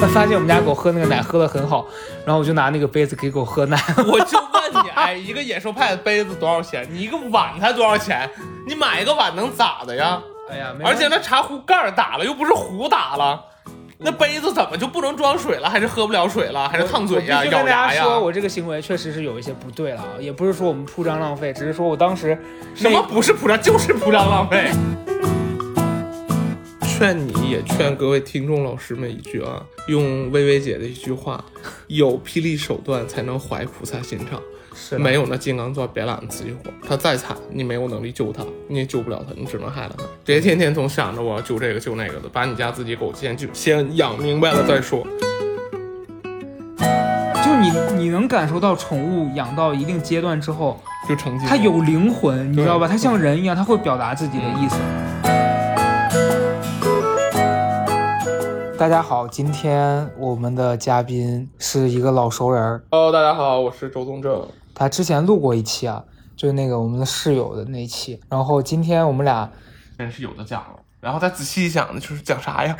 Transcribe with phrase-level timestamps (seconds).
[0.00, 1.84] 他发现我们家狗喝那个奶喝的很好，
[2.24, 3.76] 然后我就拿那个杯子给狗喝奶。
[4.06, 6.86] 我就问你，哎，一个野兽派的杯子多少钱？
[6.88, 8.30] 你一个碗才多少钱？
[8.64, 10.22] 你买一个碗能咋的呀？
[10.50, 13.42] 哎呀，而且那茶壶盖儿打了，又不是壶打了，
[13.98, 15.68] 那杯子怎么就不能装水了？
[15.68, 16.68] 还是喝不了水了？
[16.68, 17.50] 还是烫嘴呀、咬牙呀？
[17.50, 22.38] 跟大家说，我这个行为确实是有一些不对了啊，也不是说我们铺张浪费，只是说我当时
[22.74, 24.70] 什么不是铺张，就是铺张浪费。
[26.98, 31.44] 劝你也劝各位听众老师们一句啊，用薇薇姐的一句话：
[31.86, 34.40] 有霹雳手段才能怀菩萨心肠。
[34.74, 36.72] 是没有那金刚钻，别揽瓷器活。
[36.88, 40.04] 他再惨，你没有能力救他，你也救不了他，你只能害了他。
[40.24, 45.06] 别天天总想着我要救这个救那个的，把你家自己狗先救，先养明白了再说。
[47.44, 51.46] 就你你能感受到宠物养到一定阶段之后，就成精。
[51.46, 52.88] 它有灵魂，你知道吧？
[52.88, 54.76] 对它像人一样，它会表达自己的意思。
[58.78, 64.46] 大家好，今天我们的嘉宾是一个老熟人儿，Hello，大家好，我是周宗正。
[64.72, 66.04] 他之前录过一期啊，
[66.36, 68.20] 就是那个我们的室友的那一期。
[68.30, 69.50] 然后今天我们俩
[69.98, 72.76] 真是有的讲了，然后再仔细一想呢，就是讲啥呀？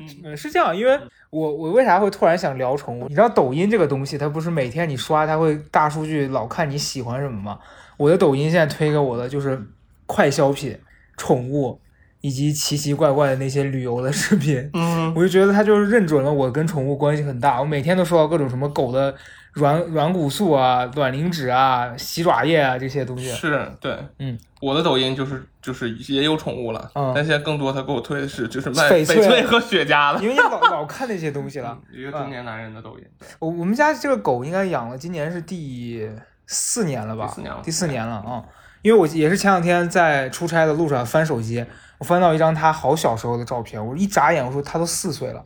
[0.24, 3.08] 嗯，是这样，因为我我为啥会突然想聊宠物？
[3.08, 7.58] 你知道抖音这个东西，它不是每天你刷，它会大数据老看你喜欢什么吗？
[7.98, 9.62] 我的抖音现在推给我的就是
[10.06, 10.80] 快消品、
[11.18, 11.78] 宠物
[12.22, 14.70] 以及奇奇怪怪的那些旅游的视频。
[14.72, 19.14] 嗯，我就觉得他就是认准了我跟宠物关系很大，我每天都收到各种什么狗的
[19.52, 23.30] 软软骨素啊、卵磷脂啊、洗爪液啊这些东西。
[23.32, 31.76] 是对，嗯，我的抖音就是就是也有宠物了，嗯但现在更多他给我推的是就是卖翡翠翠和雪茄了，因为你老老看那些东西了。
[31.92, 36.08] 一个中年男人的抖音，对，我我们家这个狗应该养了，今年是第
[36.46, 37.26] 四年了吧？
[37.26, 38.42] 第四年了第四年了啊、
[38.82, 41.64] 因为我也是前两天在出差的路上翻手机，
[42.02, 45.40] 我翻到一张他好小时候的照片，我一眨眼，我说他都四岁了。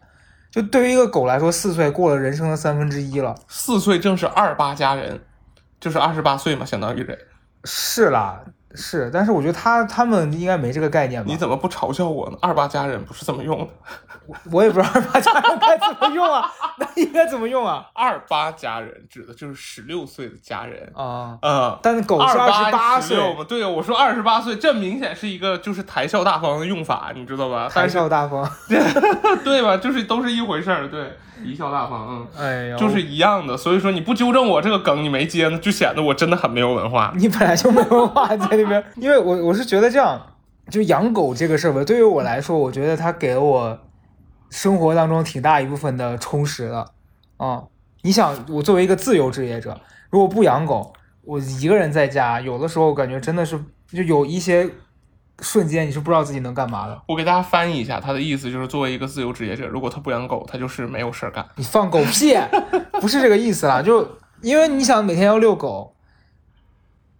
[0.50, 3.34] 就对于一个狗来说，四岁过了人生的三分之一了。
[3.46, 5.20] 四岁正是二八佳人，
[5.78, 7.18] 就是二十八岁嘛，相当于人。
[7.64, 8.40] 是啦，
[8.76, 11.26] 是，但是我觉得他他们应该没这个概念吧？
[11.28, 12.36] 你怎么不嘲笑我呢？
[12.42, 13.68] 二八佳人不是这么用的，
[14.52, 16.50] 我也不知道二八家人该怎么用啊？
[16.78, 17.86] 那应该怎么用啊？
[17.94, 20.92] 二八佳人指的就是十六岁的佳人。
[20.94, 27.68] 啊、呃，但是狗是二十八岁，26嘛，对啊，我说二十八岁，这明显是一个就是谈笑大方的用法，你知道吧？
[27.68, 28.46] 谈笑大方。
[29.42, 29.76] 对吧？
[29.78, 32.26] 就是都是一回事儿，对，贻笑大方，嗯。
[32.38, 37.12] 哎呀，就是一样的，所以说你不纠正我这个梗，你没接呢，就显得我真的很没有文化。
[37.18, 40.20] 你本来就没文化 在那边，因为我我是觉得这样，
[40.70, 43.78] 就养狗这个事儿吧，对于我来说，我觉得它给了我
[44.50, 46.86] 生活当中挺大一部分的充实的。
[47.36, 47.62] 啊、
[48.02, 49.78] 你想，我作为一个自由职业者，
[50.10, 50.92] 如果不养狗，
[51.22, 53.60] 我一个人在家，有的时候感觉真的是
[53.92, 54.68] 就有一些
[55.40, 57.02] 瞬间你是不知道自己能干嘛的。
[57.06, 61.46] 我给大家翻译一下，他的意思就是，作为一个自由职业者，如果他不养狗，他就是没有事儿干。
[61.56, 62.36] 你放狗屁，
[63.00, 65.94] 不是这个意思啦， 就因为你想每天要遛狗，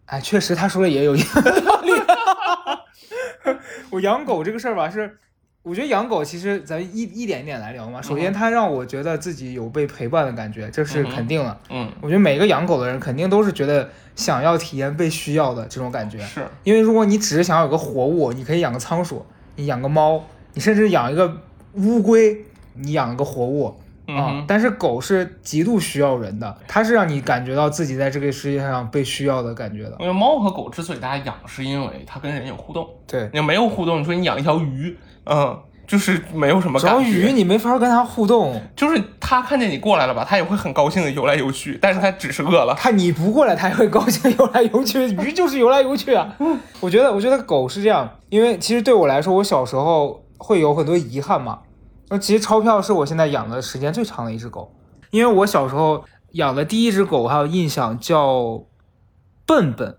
[0.07, 1.93] 哎，确实他说的也有一定的道理。
[3.91, 5.19] 我养狗这个事儿吧，是
[5.67, 8.01] 我觉得养狗其实咱一一点一点来聊嘛。
[8.01, 11.59] 首先，它让我觉得自己有被陪伴的感觉，这是肯定的。
[11.71, 16.21] 嗯，我觉得每个养狗的人肯定都是觉得想要体验被需要的这种感觉。
[16.21, 20.23] 是，因为如果你只是想要有个活物，你可以养个仓鼠，你养个猫，
[20.55, 22.45] 你甚至养一个乌龟，
[22.75, 23.75] 你养个活物啊、
[24.07, 29.97] 嗯但是狗是极度需要人的，它是让你感觉到自己在这个世界上被需要的感觉的。
[29.99, 32.89] 因为猫和狗之所以大家养，是因为它跟人有互动。
[33.05, 34.97] 对，你没有互动，你说你养一条鱼，
[35.27, 37.11] 嗯，就是没有什么主要感觉。
[37.11, 42.75] 鱼你没法跟它互动，就是它看见你过来了吧，它也会很高兴的游来游去，但是它只是饿了。
[42.79, 45.05] 它你不过来，它也会高兴游来游去。
[45.17, 46.35] 鱼就是游来游去啊。
[46.81, 51.61] 我觉得，我觉得狗是这样，因为其实对我来说，我小时候会有很多遗憾嘛。
[52.09, 54.73] 那其实钞票是我现在养的时间最长的一只狗，
[55.11, 58.63] 因为我小时候养的第一只狗，我还有印象叫
[59.45, 59.97] 笨笨，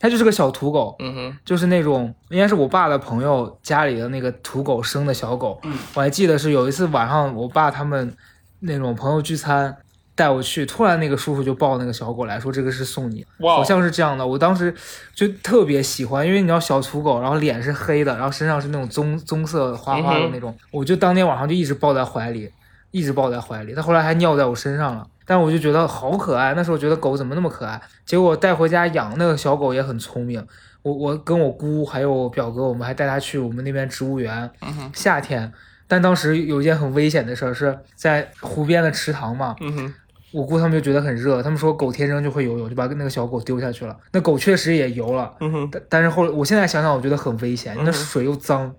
[0.00, 5.58] 它就是个小土狗，嗯哼，就是那种应该是我爸的朋友家里的那个土狗生的小狗。
[5.64, 8.14] 嗯我还记得是有一次晚上，我爸他们
[8.60, 9.76] 那种朋友聚餐
[10.14, 14.26] 带我去，突然那个叔叔就抱那个小狗来说这个是送你，哇好像是这样的。
[14.26, 14.74] 我当时
[15.14, 22.50] 就特别喜欢，因为你知道小土狗，然后脸是黑的，然后身上是那种棕棕色花花的那种，我就当天晚上就一直抱在怀里，
[22.90, 23.74] 一直抱在怀里。
[23.74, 25.06] 它后来还尿在我身上了。
[25.28, 27.78] 但我就觉得好可爱，那时候觉得狗怎么那么可爱？
[28.06, 30.42] 结果带回家养，那个小狗也很聪明，
[30.80, 34.50] 我我跟我姑还有我表哥，我们还带它去我们那边植物园。
[34.94, 35.52] 夏天，
[35.86, 39.54] 但当时有一件很危险的事儿，是在湖边的池塘嘛。
[39.60, 39.94] 嗯哼，
[40.32, 43.94] 我姑他们就觉得很热，他们说狗天生就会游泳，就把那个小狗丢下去了。
[44.12, 48.74] 那狗确实也游了，嗯哼，但但是后来我现在想想，我觉得很危险，那嗯水又脏，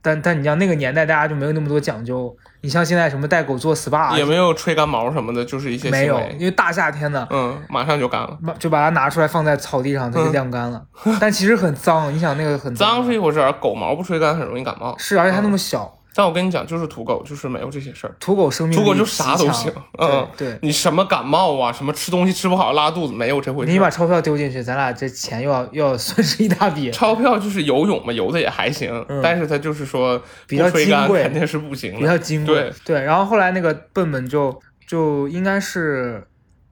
[0.00, 2.34] 但但你像那个年代，大家就没有那么多讲究。
[2.60, 8.36] 你像现在什么带狗做 SPA，也没有吹干毛什么的，就是一些没有因为大夏天的，嗯，马上就干了。
[8.58, 10.82] 就把它拿出来放在草地上，它就晾干了。
[11.20, 14.96] 但其实很脏，你想那个很脏是一回事儿，狗毛不吹干很容易感冒。
[14.98, 15.97] 是，而且它那么小。
[16.18, 18.16] 但我跟你讲，就是土狗，就是没有这些事儿。
[18.18, 23.70] 土狗生命土狗就啥都行，嗯，对，你什么感冒啊，什么吃东西吃不好拉肚子，没有这回事。
[23.70, 26.90] 你把钞票丢进去，咱俩这钱又要又要损失一大笔。
[26.92, 32.56] 钞票就是游泳嘛，游的也还行，但是它就是说比较金贵，肯定是不行的，比较金贵。
[32.56, 36.26] 对对，然后后来那个笨笨就就应该是，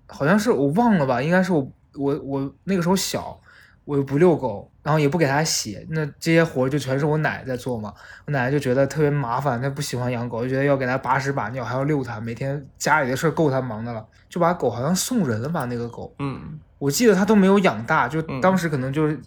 [0.09, 1.65] 好像是我忘了吧，应该是我
[1.95, 3.39] 我我那个时候小。
[3.85, 7.93] 我又不遛狗，然后也不给它洗，那这些活就全是我奶在做嘛。
[8.25, 15.65] 我奶奶就觉得特别麻烦，她不喜欢养狗，就觉得要给它把屎把尿，还要遛它，每天家里的事够她忙的了，就把狗好像送人了吧。
[15.65, 19.21] 那个狗，嗯，我记得她都没有养大，就当时可能就是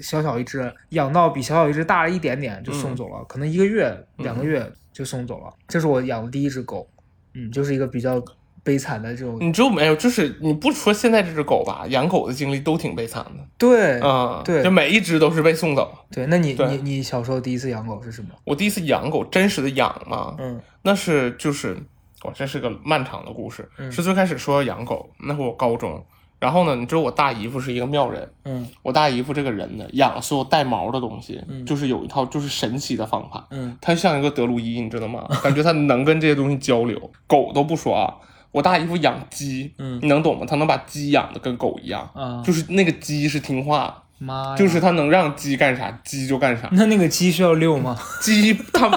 [0.00, 5.52] 小小一只，养到比小小一只大了一点点就送走了，可能一个月两个月就送走了。
[5.68, 6.88] 这是我养的第一只狗，
[7.34, 8.24] 嗯，就是一个比较。
[8.66, 9.94] 悲惨的这种，你就没有？
[9.94, 13.30] 就是你不说现在这只狗吧，养狗的经历都挺悲惨的。
[13.56, 15.96] 对，嗯，对，就每一只都是被送走。
[16.10, 18.30] 对，那你你你小时候第一次养狗是什么？
[18.42, 21.76] 我第一次养狗，真实的养嘛，嗯，那是就是
[22.24, 23.68] 哇，这是个漫长的故事。
[23.88, 26.04] 是最开始说要养狗，那会我高中，
[26.40, 35.24] 然后呢，你知道我大姨夫是一个妙人，嗯，我大姨夫这个人呢，养所有带毛的东西，就是有一套就是神奇的方法，嗯，他像一个德鲁伊，你知道吗？
[35.40, 37.00] 感觉他能跟这些东西交流。
[37.28, 38.12] 狗都不说啊。
[38.52, 40.46] 我大姨夫养鸡，嗯，你能懂吗？
[40.48, 46.68] 他能把鸡养的跟狗一样，啊，就是那个鸡是听话，妈，就是他能让鸡干啥，鸡就干啥。
[46.72, 47.96] 那那个鸡需要遛吗？
[48.22, 48.88] 鸡他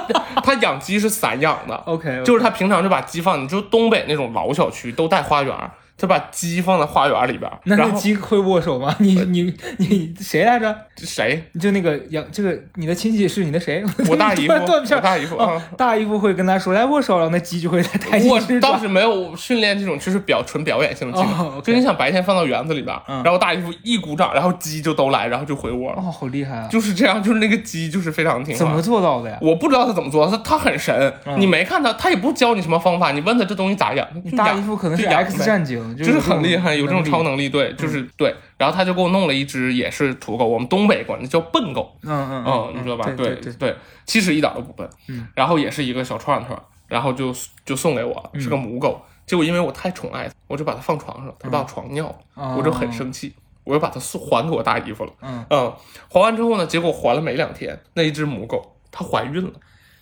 [0.44, 5.56] 他 养鸡是散养的，OK，就是他平常就把鸡放，你就东北那种老小区都带花园。
[6.00, 8.96] 他把鸡放在花园里边，那那鸡会握手吗？
[9.00, 10.76] 你你你谁来着？
[10.98, 11.44] 谁？
[11.60, 13.84] 就那个养这个你的亲戚是你的谁？
[14.10, 14.54] 我大姨 夫。
[14.54, 21.62] 我大姨夫啊，大姨夫会跟他说来握手了，那鸡就会在台阶我倒是没有训练这种，就是表纯表演性的技能。
[21.62, 26.02] 就你想白天放到园子里边，然后大姨夫一鼓掌，然后鸡就都来，然后就回窝了。
[26.02, 26.68] 哦，好厉害啊！
[26.70, 28.60] 就是这样，就是那个鸡就是非常听话。
[28.60, 29.38] 怎么做到的呀？
[29.42, 31.14] 我不知道他怎么做，他他很神。
[31.38, 34.08] 你没看他，他也不教你什么方法，你问他这东西咋养。
[34.36, 36.76] 大姨夫可能是 X 战警，就是很厉害。
[36.76, 43.06] 有这种超能力，对，就是对，然后他就给我弄了一只也是土狗，我们东北管它叫笨狗，嗯嗯嗯，你知道吧？
[43.16, 43.76] 对对对，
[44.06, 47.34] 其实一点都不笨，嗯，然后也是一个小串串，然后就
[47.66, 52.06] 就送给我了，是个母狗，结果因为我太宠爱它，我就把它放床上，它把我床尿
[52.36, 53.34] 了，我就很生气，
[53.64, 55.74] 我又把它送还给我大姨夫了，嗯嗯，
[56.10, 59.52] 还完之后呢，结果还了没两天，那一只母狗它怀孕了。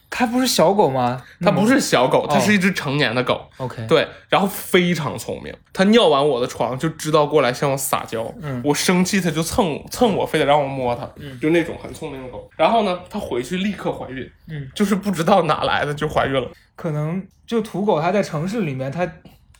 [0.09, 1.21] 它不是小狗吗？
[1.41, 3.49] 它不是小狗，它是一只成年的狗。
[3.57, 8.33] OK，对，然后非常聪明，它尿完我的床就知道过来向我撒娇。
[8.41, 11.07] 嗯，我生气它就蹭蹭我，非得让我摸它。
[11.17, 12.49] 嗯，就那种很聪明的狗。
[12.55, 14.29] 然后呢，它回去立刻怀孕。
[14.49, 16.49] 嗯，就是不知道哪来的就怀孕了。
[16.75, 19.07] 可能就土狗，它在城市里面它。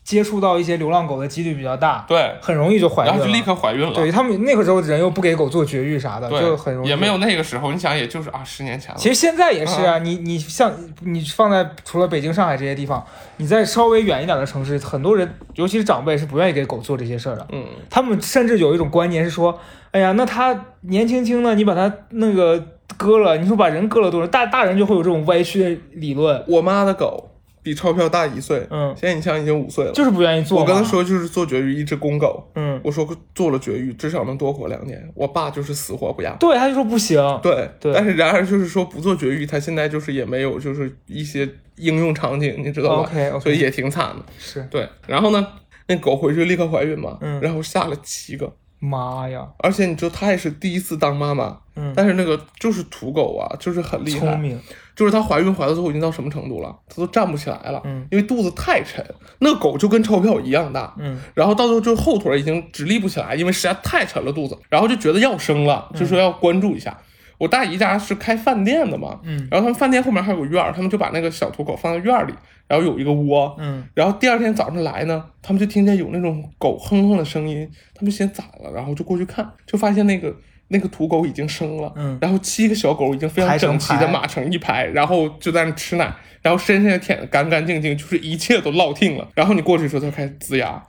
[0.08, 3.92] 接触到一些流浪狗的几率比较大，对，很容易就怀孕，然后就立刻怀孕了。
[3.94, 6.88] 对他们那个时候人又不给狗做绝育啥的，就很容易。
[6.88, 8.98] 也没有那个时候，你想也就是啊，十年前了。
[8.98, 10.72] 其实现在也是啊，你你像
[11.02, 13.06] 你放在除了北京、上海这些地方，
[13.36, 17.46] 你在稍微远一点的城市，很多人尤其是长辈是不愿意给狗做这些事儿的。
[17.52, 19.60] 嗯，他们甚至有一种观念是说，
[19.92, 22.64] 哎呀，那他年轻轻的，你把他那个
[22.96, 24.28] 割了，你说把人割了多少？
[24.28, 26.42] 大大人就会有这种歪曲的理论。
[26.48, 27.32] 我妈的狗。
[27.68, 30.58] 比钞票大一岁，嗯，现在你像已经五岁了，就是不愿意做。
[30.58, 33.06] 我跟他说就是做绝育，一只公狗，嗯，我说
[33.36, 35.06] 做了绝育至少能多活两年。
[35.14, 37.92] 我爸就是死活不养，对，他就说不行，对对。
[37.94, 41.46] 但是然而就是说不做绝育，他现在就是也没有就是一些
[41.76, 44.26] 应用场景，你知道吧？OK，所以也挺惨的。
[44.40, 45.46] 是对，然后呢，
[45.88, 49.48] 那狗回去立刻怀孕嘛，嗯，然后下了七个，妈呀！
[49.60, 54.60] 而且你知道她也是第一次当妈妈，嗯，但是那个就是土狗啊，就是很厉害，聪明。
[54.96, 56.76] 就是她怀孕怀到最后已经到什么程度了？
[56.90, 59.06] 她都站不起来了，嗯，因为肚子太沉。
[59.40, 66.98] 那狗就跟钞票一样大，嗯，然后到最后就后腿已经直立不起来，因为实在太沉了肚子，然后就觉得要生了，就说要关注一下。
[67.38, 72.34] 我大姨家是开饭店的嘛，嗯，然后他们饭店后面还有个院儿，他们就把那个小土狗放在院里，
[72.68, 80.36] 然后有一个窝，嗯，然后第二天早上来呢，他们就听见有那种狗哼哼的声音，他们先咋了，然后就过去看，就发现那个。
[80.70, 89.26] 那个土狗已经生了，嗯，然后七个小狗已经非常整齐的码成一排，然后就在那吃奶，然后身上也舔的干干净净，就是一切都落定了。
[89.34, 90.84] 然后你过去的时候，它开始呲牙，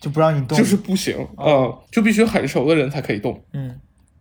[0.00, 3.74] 就不让你动，就是不行，嗯，就必须很熟的人才可以动，嗯。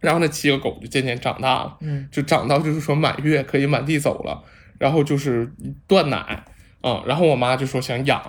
[0.04, 4.44] 然后那七个狗就渐渐长大了，嗯，就长到就是说满月可以满地走了，
[4.78, 5.52] 然后就是
[5.88, 6.46] 断奶，
[6.82, 8.22] 嗯，然后我妈就说想养，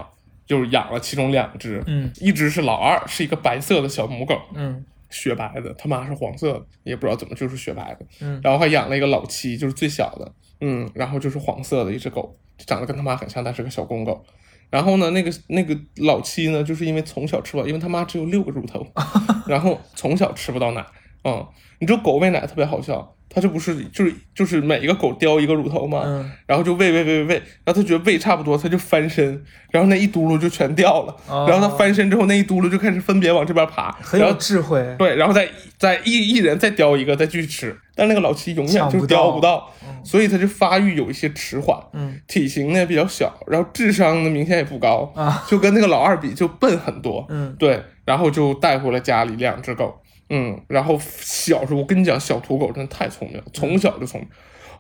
[0.47, 4.85] 就是养了其中两只，嗯，一只是老二，是一个白色的小母狗，嗯。
[5.11, 8.05] 雪白的，他妈是黄色的，也不知道怎么就是雪白的。
[8.21, 14.25] 嗯，然后还养了一个老七，就是最小的，嗯，然后就是黄色的一只狗，长得跟他妈很像，但是个小公狗。
[14.71, 18.85] 然后呢，那个那个老七呢，就是因为从小吃不到，因为他妈只有六个乳头，
[19.47, 20.85] 然后从小吃不到奶。
[21.25, 21.47] 嗯，
[21.81, 26.31] 你知道狗喂奶特别好笑，它这不是就是就是每一个狗叼一个乳头嘛，嗯。
[26.47, 31.47] 然后就喂喂喂喂喂，然后它觉得喂差不多，它就翻身，然后那一嘟噜就全掉了，哦。
[31.49, 34.95] 然后它翻身之后那一嘟噜就开始分别往这边爬，很有智慧。
[34.99, 39.69] 对，然后再再一一人再叼一个再继续吃，但那个老七永远就叼不到，
[40.05, 49.99] 所以它就发育有一些迟缓，嗯，体型呢比较小，然后智商呢明显也不高啊，就跟那个老二比就笨很多，嗯，对，然后就带回了家里两只狗，
[50.31, 54.29] 嗯，然后小时候我跟你讲，小土狗真的太聪明了，从小就聪明。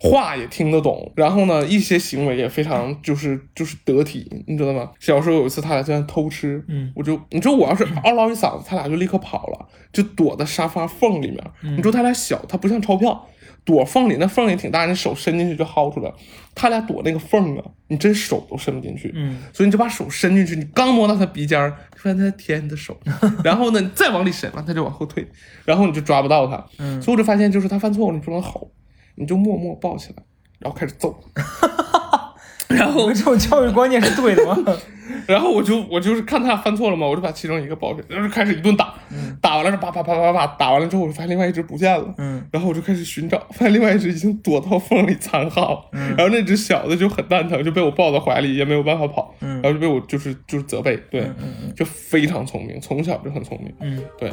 [0.00, 4.90] 话也听得懂，然后呢，一些行为也非常就是就是得体，你知道吗？
[4.98, 11.38] 小时候有一次他俩在那偷吃，嗯，我就你知道我要是 嗷唠一嗓子，他俩就立刻跑了，就躲在沙发缝里面。
[11.62, 13.28] 嗯你说他俩小，他不像钞票，
[13.64, 16.12] 躲缝里那缝也挺大，你手伸进去就薅出来。
[16.54, 19.10] 他俩躲那个缝啊，你真手都伸不进去。
[19.14, 22.96] 嗯，所以你就把手伸进去，你刚摸到他鼻尖儿，发现他在舔你的手，
[23.42, 25.26] 然后呢，你再往里伸，完他就往后退，
[25.64, 26.64] 然后你就抓不到他。
[26.78, 28.70] 嗯所以我就发现，就是他犯错误，你不能吼，
[29.16, 30.22] 你就默默抱起来，
[30.58, 31.18] 然后开始揍。
[32.76, 34.56] 然后我这种教育观念是对的吗？
[35.26, 38.94] 然后我就我就是看他犯错了嘛，我就把其中一个抱起来，然后就开始一顿打，
[39.40, 49.60] 打完了啪啪啪啪啪，打完了之后我就发现另外一只不见了，嗯，然后我就开始寻找，发现另外一只已经躲到缝里藏好，然后那只小的就很蛋疼，就被我抱到怀里，也没有办法跑，嗯。
[49.62, 51.30] 然后就被我就是就是责备，对，
[51.76, 54.32] 就非常聪明，从小就很聪明，嗯，对。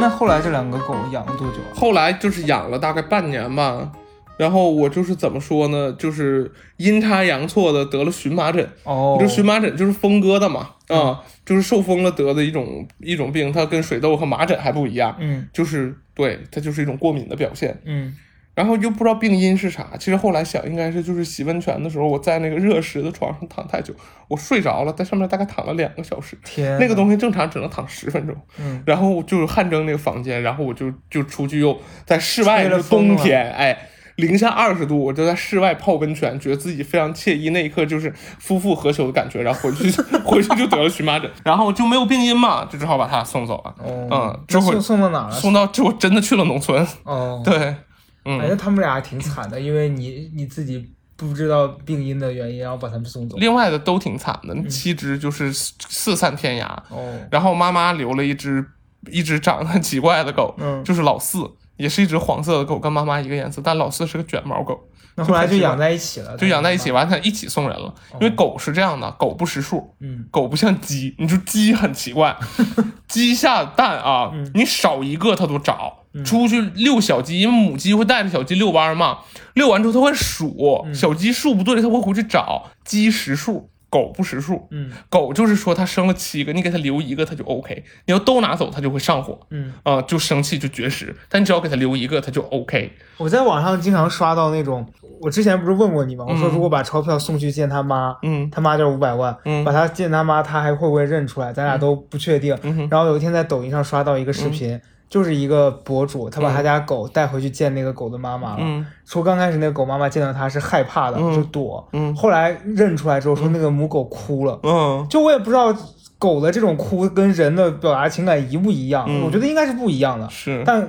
[0.00, 1.74] 那那后来这两个狗养了多久啊？
[1.74, 3.92] 后来就是养了大概半年吧，
[4.36, 8.66] 然后我就是怎么说呢，就是阴差阳错的得了荨麻疹。
[8.84, 17.78] 哦你，知道荨麻疹就是风疙瘩嘛，啊、就是受风了得的一种一种病，它跟水痘和麻疹还不一样，嗯就是对它就是一种过敏的表现。
[17.84, 18.16] 嗯
[18.54, 23.94] 然后又不知道病因是啥，其实后来想应该是就是洗温泉的时候，我在那个热石的床上躺太久，
[24.28, 26.36] 我睡着了，在上面大概躺了两个小时。
[26.44, 33.78] 天，那个东西正常只能躺十分钟，嗯，然后就是汗蒸那个房间，然后我就就出去又在室外，吹了就冬天，哎，
[34.16, 39.90] 零下二十度，我就在室外泡温泉，觉得自己非常惬意，那一刻就是夫复何求的感觉，然后回去
[40.24, 45.32] 回去就得了荨麻疹，然后就没有病因嘛，就只好把他送走了，哦，嗯，这会这送送到哪儿了？
[45.32, 47.74] 送到这我真的去了农村，哦，对，
[48.22, 53.36] 哎，嗯，那他们俩挺惨的，因为你你自己不知道病因的原因，然后把他们送走。
[53.38, 58.64] 另外的都挺惨的，七只就是四四散天涯，哦，然后妈妈留了一只
[59.10, 60.82] 一只长得很奇怪的狗，嗯。
[60.84, 61.38] 就是老四，
[61.76, 64.78] 也是一只黄色的狗，跟妈妈一个颜色，但老四是个卷毛狗，
[65.16, 67.94] 那后来就养在一起了，就养在一起，完它一起送人了。
[68.14, 70.26] 因为狗是这样的，狗不识数，嗯。
[70.30, 72.36] 狗不像鸡，你说鸡很奇怪，
[73.08, 75.99] 鸡下蛋啊，你少一个它都找。
[76.24, 79.18] 出去遛小鸡，因为母鸡会带着小鸡遛弯嘛，
[79.54, 82.70] 遛完之后它会数，小鸡数不对，它会回去找。
[82.84, 84.66] 鸡识数，狗不识数。
[84.70, 91.14] 嗯狗就是说它生了七个，你给它留一个它就 OK，你要都拿走它就会上火，嗯，啊、就生气就绝食。
[91.28, 92.92] 但你只要给它留一个，它就 OK。
[93.18, 94.84] 我在网上经常刷到那种，
[95.20, 96.24] 我之前不是问过你吗？
[96.28, 101.52] 我说如果把钞票送去见他妈，嗯他妈就是五百万，嗯把他见他妈，他还会不会认出来？
[101.52, 102.56] 咱俩都不确定。
[102.62, 108.58] 嗯然后有一天在抖音上刷到一个视频，就是一个博主，他把他家狗带回去见那个狗的妈妈了。
[108.60, 111.86] 嗯说刚开始那个狗妈妈见到他是害怕的，嗯就躲。
[111.92, 114.58] 嗯后来认出来之后，说那个母狗哭了。
[114.62, 115.74] 嗯就我也不知道
[116.18, 120.28] 狗的这种哭跟人的表达情感一不一样，嗯我觉得应该是不一样的。
[120.30, 120.86] 是但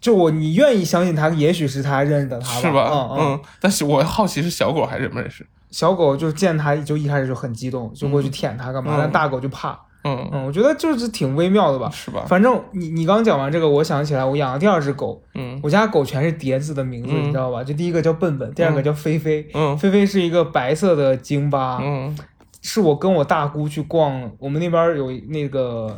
[0.00, 2.88] 就我，你愿意相信他，也许是他认得他吧，是吧？
[2.92, 3.18] 嗯嗯。
[3.32, 5.46] 嗯，但是我好奇是小狗还认不认识？
[5.70, 8.96] 小狗就见他就一开始就很激动，就过去舔它干嘛？
[8.96, 9.78] 嗯但大狗就怕。
[10.04, 11.90] 嗯，嗯，我觉得就是挺微妙的吧。
[11.92, 12.24] 是吧？
[12.28, 17.64] 反正你你刚讲完这个，我想起来我养的第二只狗，嗯我家狗全是叠字的名字，嗯你知道吧？
[17.64, 19.46] 就第一个叫笨笨，第二个叫菲菲。
[19.52, 22.16] 嗯菲菲是一个白色的京巴，嗯
[22.62, 25.94] 是我跟我大姑去逛，我们那边有那个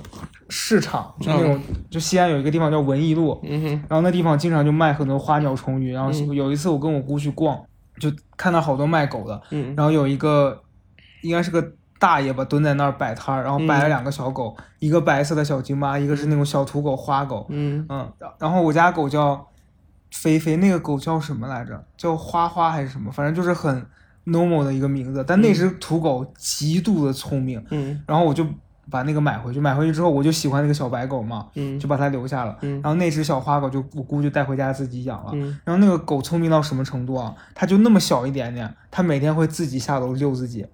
[0.50, 5.92] 市场，就那种、就西安有一个地方叫文艺路，嗯然后那地方经常就卖很多花鸟虫鱼。
[5.92, 7.58] 然后嗯有一次我跟我姑去逛，
[7.98, 10.60] 就看到好多卖狗的，嗯然后有一个
[11.22, 11.64] 应该是个
[11.98, 17.46] 大爷吧，蹲在那儿摆摊儿，然后摆了两个小狗，一个白色的小京巴，一个是那种小土狗花狗。
[17.50, 19.46] 嗯嗯，然后我家狗叫
[20.10, 21.84] 菲菲，那个狗叫什么来着？
[21.96, 23.12] 叫花花还是什么？
[23.12, 23.86] 反正就是很
[24.26, 25.22] normal 的一个名字。
[25.28, 28.46] 但那只土狗极度的聪明，嗯然后我就
[28.90, 29.60] 把那个买回去。
[29.60, 32.56] 买回去之后，我就喜欢那个小白狗嘛，嗯就把它留下了。
[32.62, 35.30] 嗯然后那只小花狗就我姑就带回家自己养了。
[35.32, 37.34] 嗯然后那个狗聪明到什么程度啊？
[37.54, 40.66] 它就那么小一点点，它每天会自己下楼遛自己。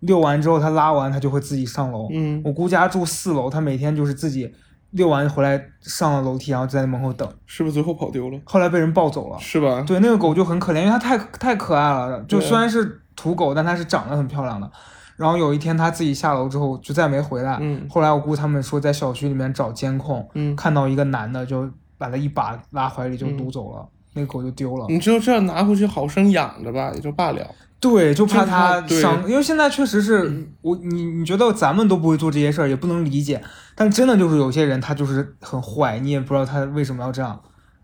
[0.00, 2.08] 遛完之后它拉完它就会自己上楼。
[2.12, 4.54] 嗯我姑家住四楼，它每天就是自己
[4.90, 7.26] 遛完回来上了楼梯，然后在门口等。
[7.46, 8.38] 是不是最后跑丢了？
[8.44, 9.38] 后来被人抱走了。
[9.40, 9.82] 是吧？
[9.86, 12.22] 对，那个狗就很可怜，因为它太太可爱了。
[12.28, 14.70] 就虽然是土狗，但它是长得很漂亮的。
[15.16, 17.58] 然后有一天他自己下楼之后就再没回来。
[17.60, 24.86] 嗯后来我姑他们说在小区里面找监控，嗯，看到一个男的就把他一把拉怀里就撸走了，那个狗就丢了。
[24.88, 27.46] 你就这样拿回去好生养着吧，也就罢了。
[27.80, 33.42] 对，就怕就是它伤，因为现在确实是我你你觉得咱们都不会做这些事儿，也不能理解，
[33.74, 37.38] 但真的就是有些人他就是很坏，你也不知道他为什么要这样。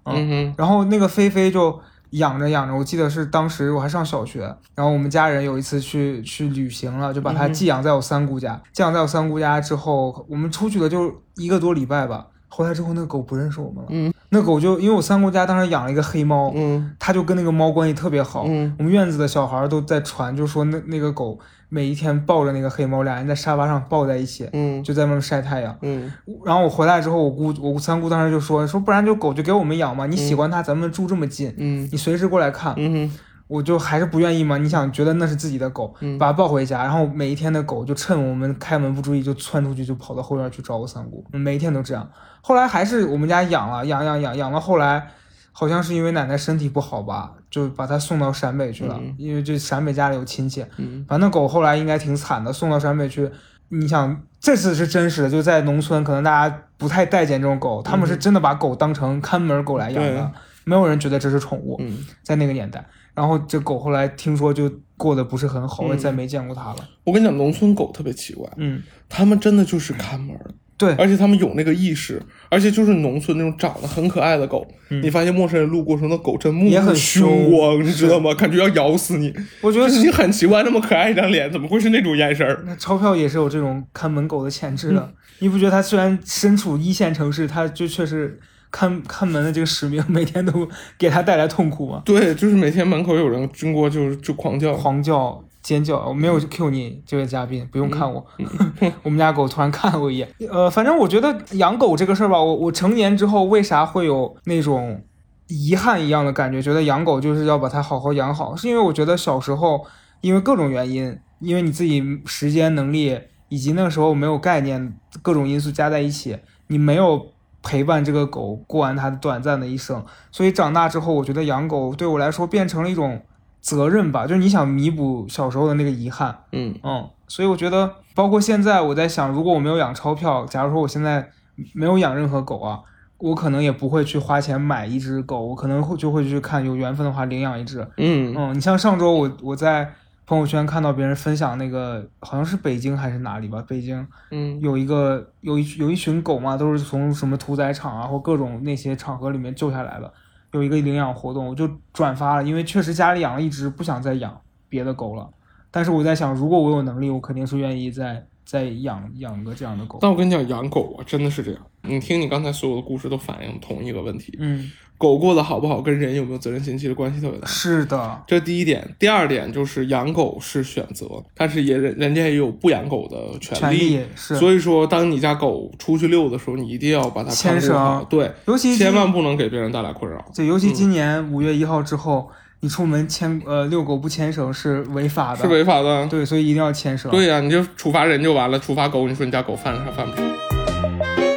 [0.04, 1.78] 嗯哼，然后那个菲菲就
[2.10, 4.40] 养着养着，我记得是当时我还上小学，
[4.74, 8.60] 然后我们家人有一次去去旅行了，就把它寄养在我三姑家。
[8.72, 12.26] 寄养在我三姑家之后，我们出去了就一个多礼拜吧。
[12.52, 13.86] 回来之后，那个狗不认识我们了。
[13.90, 18.44] 嗯，那狗就因为我三姑家当时养了一个黑猫，嗯它就跟那个猫关系特别好。
[18.48, 21.38] 嗯我们院子的小孩都在传，就说那那个狗
[21.70, 25.74] 每一天抱着那个黑猫，俩人在沙发上抱在一起，嗯就在外面晒太阳。
[25.80, 26.12] 嗯
[26.44, 32.74] 然后我回来之后，我姑我三姑当时就说说，不然就狗就给我们养嘛，你喜欢它，咱们住这么近，嗯你随时过来看。
[32.76, 33.10] 嗯，
[33.46, 42.08] 我就还是不愿意嘛，你想觉得那是自己的狗，嗯把它抱回家，然后每一天的狗就趁我们开门不注意就窜出去，就跑到后院去找我三姑，每一天都这样。
[42.40, 45.08] 后来还是我们家养了，养养养养到后来，
[45.52, 49.14] 好像是因为奶奶身体不好吧，就把它送到陕北去了，嗯。
[49.18, 51.04] 因为这陕北家里有亲戚，嗯。
[51.08, 53.30] 反正狗后来应该挺惨的，送到陕北去。
[53.72, 60.28] 你想，这次是真实的，就在农村，可能大家不太待见这种狗，他们是真的把狗当成看门狗来养的，对。
[60.64, 61.76] 没有人觉得这是宠物。
[61.78, 65.86] 嗯，在那个年代，然后这狗后来听说就过得不是很好，嗯。
[65.86, 66.76] 我也再没见过它了。
[67.04, 70.50] 我跟你讲，农村狗特别奇怪，嗯，他们真的就是看门儿，
[70.80, 72.18] 对，而且他们有那个意识，
[72.48, 78.32] 而且就是农村那种长得很可爱的狗，嗯你发现陌生人路过时候，那狗真目也很凶凶光，你知道吗？
[78.32, 79.30] 感觉要咬死你。
[79.60, 82.62] 我觉得就是你很奇怪，那么可爱一张脸，怎么会是那种眼神儿？
[82.64, 85.00] 那钞票也是有这种看门狗的潜质的。
[85.00, 88.38] 嗯你不觉得它虽然身处一线城市，它就确实
[88.70, 92.02] 看看门的这个使命，每天都给它带来痛苦吗？
[92.04, 94.74] 对，就是每天门口有人经过就就狂叫。
[94.74, 98.24] 狂叫、尖叫，我没有 Q 你这位嘉宾，不用看我。
[98.38, 100.28] 嗯 我们家狗突然看了我一眼。
[100.50, 105.02] 呃，反正我觉得养狗这个事儿吧，我我成年之后为啥会有那种
[105.48, 106.62] 遗憾一样的感觉？
[106.62, 109.84] 觉得养狗就是要把它好好养好，是因为我觉得小时候
[110.20, 113.18] 因为各种原因，因为你自己时间能力
[113.48, 117.26] 以及那个时候没有概念，各种因素加在一起，你没有。
[117.62, 123.20] 陪伴这个狗过完它短暂的一生，所以长大之后，我觉得养狗对我来说变成了一种
[123.60, 126.74] 责任吧，就是你想弥补小时候的那个遗憾，嗯。
[126.82, 131.30] 嗯，所以我觉得，包括现在我在想，如果我没有养钞票，假如说我现在
[131.74, 132.80] 没有养任何狗啊，
[133.18, 137.86] 我可能也不会去花钱买一只狗，我可能会就会去看有缘分的话领养一只。
[137.98, 138.34] 嗯。
[138.36, 139.92] 嗯，你像上周我我在
[140.26, 144.58] 朋友圈看到别人分享那个，好像是北京还是哪里吧，北京嗯。
[144.60, 150.12] 有一个有一有一群狗嘛，都是从什么屠宰场啊或各种那些场合里面救下来的，
[150.52, 155.28] 有一个领养活动，我就转发了，因为确实家里养了一只，不想再养别的狗了。
[155.70, 159.98] 但是我在想，如果我有能力，我肯定是愿意再再养养个这样的狗。
[160.00, 161.60] 但我跟你讲，养狗啊，真的是这样。
[161.82, 167.46] 你听你刚才所有的故事，都反映同一个问题：嗯，狗过得好不好，跟人有没有责任心其实关系特别大。
[167.48, 180.22] 是的，这第一点，第二点就是养狗是选择，但是也人人家也有不养狗的权权利是，所以说，当你家狗出去遛的时候，你一定要把它看牵顾好绳，对，尤其千万不能给别人带来困扰。
[180.36, 182.28] 对尤其今年五月一号之后，
[182.60, 186.06] 你出门牵呃遛狗不牵绳是违法的，是违法的。
[186.08, 187.10] 对，所以一定要牵绳。
[187.10, 191.29] 对呀、你就处罚人就完了，处罚狗，你说你家狗犯啥犯不上？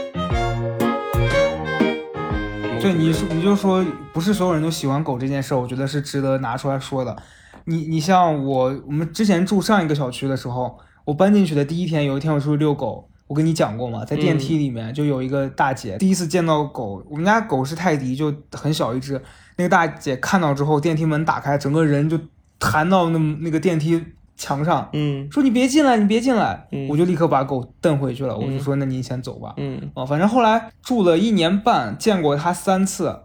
[2.83, 7.15] 对，你说你就说不是所有人都喜欢狗这件事儿，我觉得是值得拿出来说的。
[7.63, 19.13] 你你像我，我们之前住上一个小区的时候，我搬进去的第一天，有一天我出去遛狗，我跟你讲过嘛，在电梯里面就有一个大姐，第一次见到狗，我们家狗是泰迪，就很小一只，
[19.55, 22.19] 那个大姐看到之后，电梯门打开，整个人就
[22.59, 24.03] 弹到那那个电梯
[24.35, 25.27] 墙上，嗯。
[25.31, 26.87] 说你别进来，你别进来，嗯。
[26.87, 29.53] 我就立刻把狗蹬回去了，我就说那您先走吧。
[29.57, 29.91] 嗯。
[29.93, 33.21] 哦，反正后来住了一年半，见过他三次，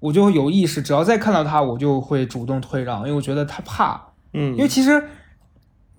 [0.00, 4.08] 我就有意识，只要再看到他，我就会主动退让，因为我觉得他怕。
[4.32, 5.04] 嗯，因为其实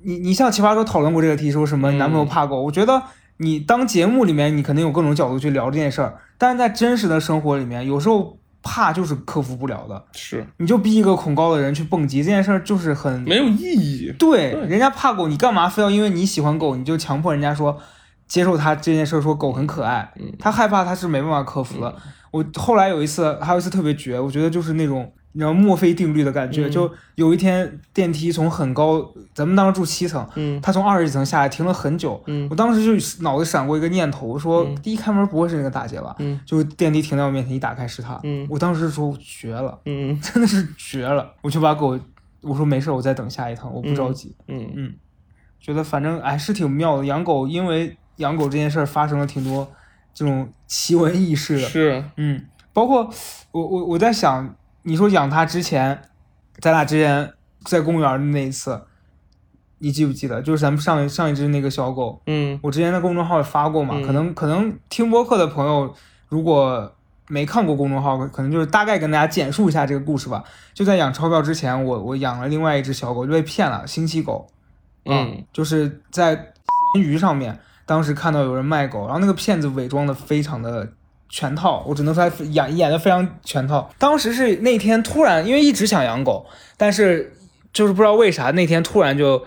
[0.04, 1.98] 你你像奇葩说讨论过这个题，说什么嗯。
[1.98, 3.02] 男朋友怕狗，我觉得
[3.38, 10.04] 你当节目里面你肯定有各种角度去聊这件事儿，但是在真实的生活里面，有时候怕就是克服不了的。
[10.12, 14.12] 是你就逼一个恐高的人去蹦极，这件事儿就是很没有意义。
[14.18, 17.78] 对，对人家怕狗，你干嘛非要因为你喜欢狗，你就强迫人家说
[18.28, 21.96] 接受他这件事儿，说狗很可爱，嗯他害怕他是没办法克服的。
[22.32, 26.72] 我后来有一次，还有一次特别绝，我觉得就是那种你知道墨菲定律的感觉，嗯。
[26.72, 32.48] 就有一天电梯从很高，咱们当时住七层，嗯他从二十几层下来停了很久，嗯。
[32.50, 34.76] 我当时就脑子闪过一个念头，我说嗯。
[34.82, 36.16] 第一开门不会是那个大姐吧？
[36.20, 36.40] 嗯。
[36.46, 38.48] 就电梯停在我面前，一打开是她，嗯。
[38.50, 42.00] 我当时说绝了，嗯 真的是绝了，我就把狗，
[42.42, 44.94] 我说没事，我再等下一趟，我不着急，嗯嗯，
[45.60, 49.68] 觉得反正哎是挺妙的，养狗因为养狗这件事儿发生了挺多
[50.14, 53.10] 这种奇闻异事的，是，嗯，包括
[53.52, 56.00] 我我我在想，你说养它之前，
[56.60, 57.34] 咱俩之前
[57.66, 58.82] 在公园的那一次，
[59.80, 60.42] 你记不记得？
[60.42, 65.94] 就是咱们上上一只那个小狗，嗯我之前在公众号也发过嘛，嗯可能可能听播客的朋友
[66.30, 66.94] 如果
[67.28, 70.44] 没看过公众号，可能就是大概跟大家简述一下这个故事吧。
[70.76, 74.48] 就在养钞票之前，我我养了另外一只小狗，就被骗了，星期狗。
[75.08, 76.36] 嗯就是在
[76.94, 80.94] 闲鱼上面，当时看到有人卖狗，然后那个骗子伪装的非常的
[81.36, 83.92] 全套，我只能说他演演的非常全套。
[84.00, 86.46] 当时是那天突然，因为一直想养狗，
[86.78, 87.34] 但是
[87.74, 89.44] 就是不知道为啥那天突然就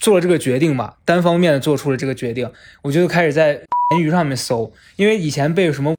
[0.00, 2.50] 做了这个决定吧，单方面的做出了这个决定，
[2.82, 3.52] 我就开始在
[3.92, 5.94] 闲鱼上面搜，因为以前被什么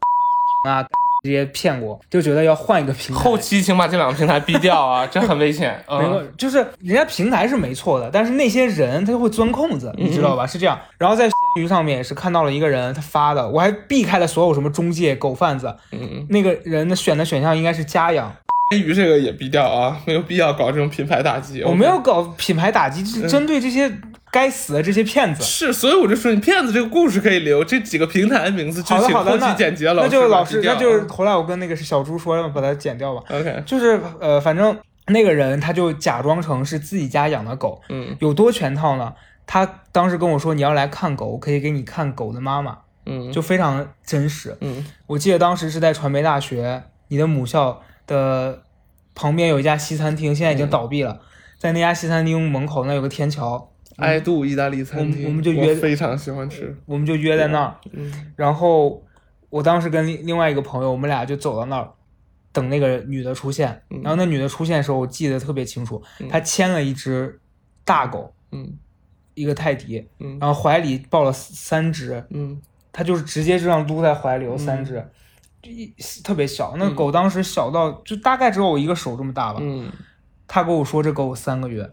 [0.68, 0.86] 啊
[1.24, 3.22] 这些骗过，就觉得要换一个平台。
[3.22, 5.82] 后期请把这两个平台毙掉啊， 这很危险。
[5.88, 10.46] 没有嗯，就是人家平台是没错的，但是那些人他就会钻空子，你知道吧？
[10.46, 10.78] 是这样。
[10.98, 15.76] 然后在闲鱼上面也是看到了一个人他发的，我还避开了所有什么中介、狗贩子。
[15.92, 18.34] 嗯，那个人的选的选项应该是家养，
[18.72, 21.64] 闲鱼这个也逼掉啊，没有必要搞这种品牌打击。
[21.64, 23.92] 我没有搞品牌打击，是针对这些
[24.32, 25.44] 该死的这些骗子。
[25.44, 33.22] 是，所以我就说你骗子这个故事可以留，这几个平台的名字就后那期剪辑老那就是老师，那就是后来我跟那个是小猪说，把它剪掉吧。
[33.30, 34.76] OK，就是呃，反正
[35.08, 39.14] 那个人他就假装成是自己家养的狗，嗯有多全套呢？
[39.46, 44.56] 他当时跟我说你要来看狗，我可以给你看狗的妈妈，嗯就非常真实。
[44.62, 48.64] 嗯我记得当时是在传媒大学，你的母校的
[49.14, 51.22] 旁边有一家西餐厅，现在已经倒闭了。
[51.58, 56.76] 在那家西餐厅门口那有个天桥，爱杜意大利餐厅，我们我们就约非常喜欢吃。
[56.86, 57.76] 我们就约在那儿。
[57.92, 59.02] 嗯然后
[59.50, 61.90] 我当时跟另另外一个朋友，我们俩就走到那儿
[62.52, 63.82] 等那个女的出现。
[63.92, 67.40] 嗯然后那女的出现的时候，我记得特别清楚，嗯她牵了一只
[67.86, 68.78] 大狗，嗯
[69.34, 75.04] 一个泰迪，嗯然后怀里抱了三只，嗯它就是直接这样撸在怀里有三只，
[75.62, 75.94] 就一
[76.24, 76.76] 特别小。
[76.78, 79.60] 那嗯狗当时小到就大概只有我一个手这么大吧。
[79.62, 79.92] 嗯
[80.48, 81.90] 他跟我说这狗有三个月，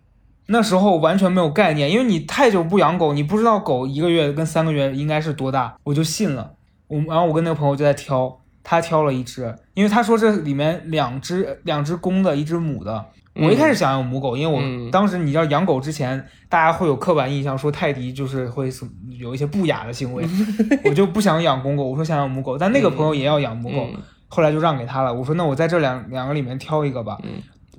[0.46, 6.54] 那时候完全没有概念，因为你太久不养狗，你不知道狗一个月跟三个月应该是多大，我就信了。
[6.88, 13.06] 我然后我跟那个朋友就在挑，他挑了一只，因为他说这里面两只两只公的，一只母的。
[13.34, 18.70] 我一开始想要母狗，因为我嗯当时你知道养狗之前，大家会有刻板印象说泰迪就是会
[19.18, 20.24] 有一些不雅的行为，
[20.84, 25.12] 我就不想养公狗，我说想养母狗，但那个朋友也要养母狗，嗯后来就让给他了。
[25.12, 27.18] 我说那我在这两两个里面挑一个吧。
[27.22, 27.30] 嗯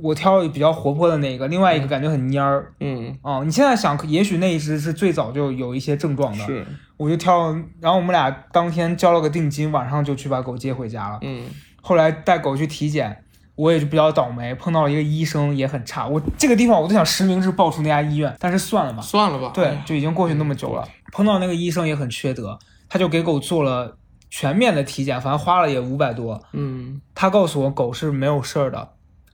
[0.01, 2.73] 我挑了比较活泼的那个，另外一个感觉很蔫儿。
[2.79, 6.65] 嗯哦、你现在想，也许那一只是最早就有一些症状的，是
[6.97, 7.51] 我就挑。
[7.79, 11.19] 然后我们俩当天交了个定金，晚上就去把狗接回家了。
[11.21, 11.43] 嗯
[11.81, 13.23] 后来带狗去体检，
[13.55, 16.07] 我也就比较倒霉，碰到了一个医生也很差。
[16.07, 19.51] 我这个地方我都想实名制报出那家医院，但是算了吧，算了吧。
[19.53, 20.87] 对哎，就已经过去那么久了。
[21.11, 23.97] 碰到那个医生也很缺德，他就给狗做了
[24.29, 26.41] 全面的体检，反正花了也五百多。
[26.53, 28.89] 嗯他告诉我狗是没有事儿的，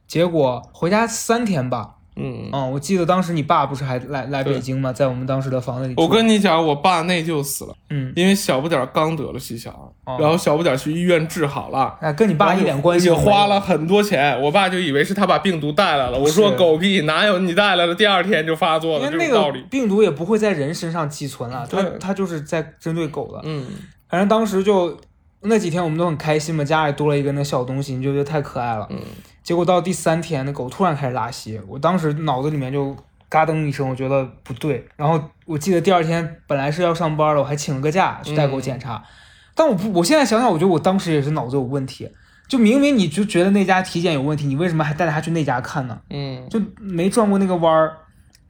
[0.08, 1.97] 结果回家三天吧。
[2.18, 2.50] 嗯。
[2.52, 4.92] 嗯，我记得当时你爸不是还来来北京吗？
[4.92, 5.94] 在我们当时的房子里。
[5.98, 11.96] 我跟你讲，我爸内疚死了，嗯，因为小不点儿刚得了细小儿，哦然后小不点儿去医院治好了。
[12.02, 13.62] 哎，跟你爸一点关系也都没有花了。
[13.62, 16.18] 很多钱，我爸就以为是他把病毒带来了。
[16.18, 19.62] 我说狗屁，哪有你带来了，第二天就发作了，因为那道理。
[19.70, 23.42] 病毒也不会在人身上寄存了，它对它就是在针对狗的。
[23.44, 23.66] 嗯
[24.10, 24.98] 反正当时就
[25.42, 28.88] 那几天我们都很开心嘛，家里多了一个那小东西，你就觉得太可爱了。
[28.90, 28.98] 嗯
[29.48, 32.94] 结果到第三天，那狗突然开始拉稀，我当时脑子里面就
[33.30, 34.86] 嘎噔一声，我觉得不对。
[34.98, 39.02] 然后我记得第二天本来是要上班了，我还请了个假去带狗检查。
[39.56, 42.12] 但我不，我现在想想，我觉得我当时也是脑子有问题。
[42.50, 45.98] 就明明你就觉得那家体检有问题，你为什么还带它去那家看呢？
[46.10, 47.96] 嗯就没转过那个弯儿。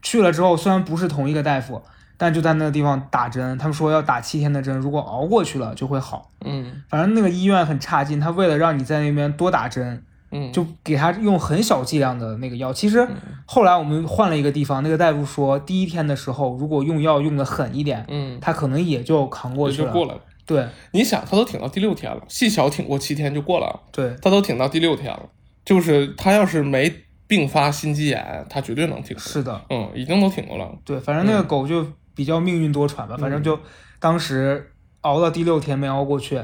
[0.02, 1.80] 去了之后，虽然不是同一个大夫，
[2.18, 6.32] 但就在那个地方打针，他们说要打七天的针，如果熬过去了就会好。
[6.44, 10.02] 嗯反正那个医院很差劲，他为了让你在那边多打针，
[10.32, 12.74] 嗯，就给他用很小剂量的那个药。
[12.74, 13.08] 其实
[13.46, 19.88] 后来我们换了一个地方，那个大夫说，第一天的时候如果用药用的狠一点，嗯，他可能也就扛过去了。
[19.88, 20.22] 就过来了。
[20.46, 25.24] 对你想，他都挺到第六天了，细小挺过七天就过来了，对，他都挺到第六天了。
[25.66, 26.90] 就是他要是没
[27.28, 29.20] 并发心肌炎，他绝对能挺过。
[29.20, 30.72] 是的，嗯，已经都挺过来了。
[30.86, 31.86] 对，反正那个狗就
[32.16, 33.60] 比较命运多舛吧，反正就
[34.00, 36.42] 当时熬到第六天没熬过去，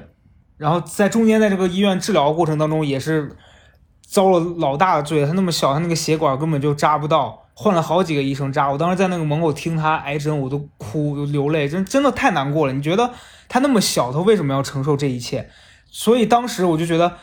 [0.58, 3.34] 然后在中间在这个医院治疗过程当中也是
[4.14, 8.72] 遭了老大的罪，他那么小，他那个血管根本就扎不到，换了好几个医生扎。
[8.72, 12.74] 我当时在那个门口听他挨针，我都哭，流泪，真真的太难过了。
[12.74, 13.10] 你觉得
[13.50, 15.50] 他那么小，他为什么要承受这一切？
[15.90, 17.14] 所以当时我就觉得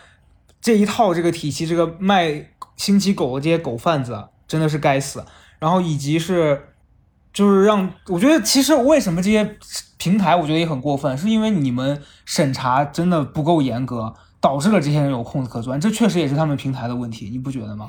[0.61, 5.25] 这一套这个体系，这个卖星期狗的这些狗贩子真的是该死。
[5.61, 6.67] 然后以及是。
[7.33, 9.57] 就是让我觉得，其实为什么这些
[9.99, 15.81] 平台我觉得也很过分，是因为你们审查真的不够严格，导致了这些人有空子可钻。
[15.81, 17.89] 这确实也是他们平台的问题，你不觉得吗？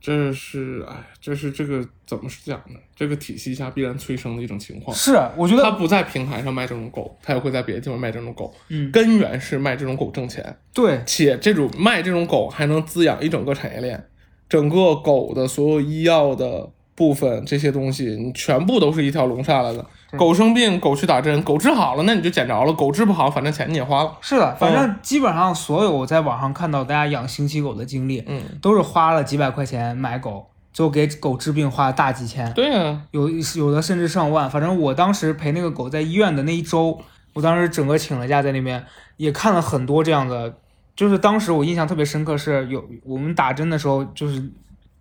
[0.00, 2.78] 这是哎，这是这个怎么讲呢？
[2.94, 4.94] 这个体系下必然催生的一种情况。
[4.94, 8.54] 是，我觉得他不在平台上卖这种狗，他也会在别的地方卖这种狗。
[8.68, 10.56] 嗯，根源是卖这种狗挣钱。
[10.74, 14.08] 对，且这种卖这种狗还能滋养一整个产业链，
[14.48, 16.70] 整个狗的所有医药的。
[16.94, 19.84] 部分这些东西，你全部都是一条龙下来的。
[20.16, 24.16] 狗生病，狗去打针，狗治好了，那你就捡着了；狗治不好，反正钱你也花了。
[24.20, 32.52] 是的，反正基本上所有我在网上看到大家养星期狗的经历，嗯，都是花了几百块钱买狗，就给狗治病花了大几千。
[32.52, 34.48] 对啊，有有的甚至上万。
[34.48, 36.96] 反正我当时陪那个狗在医院的那一周，
[37.32, 38.84] 我当时整个请了假在那边，
[39.16, 40.54] 也看了很多这样的。
[40.94, 44.48] 就是当时我印象特别深刻，是有我们打针的时候，就是。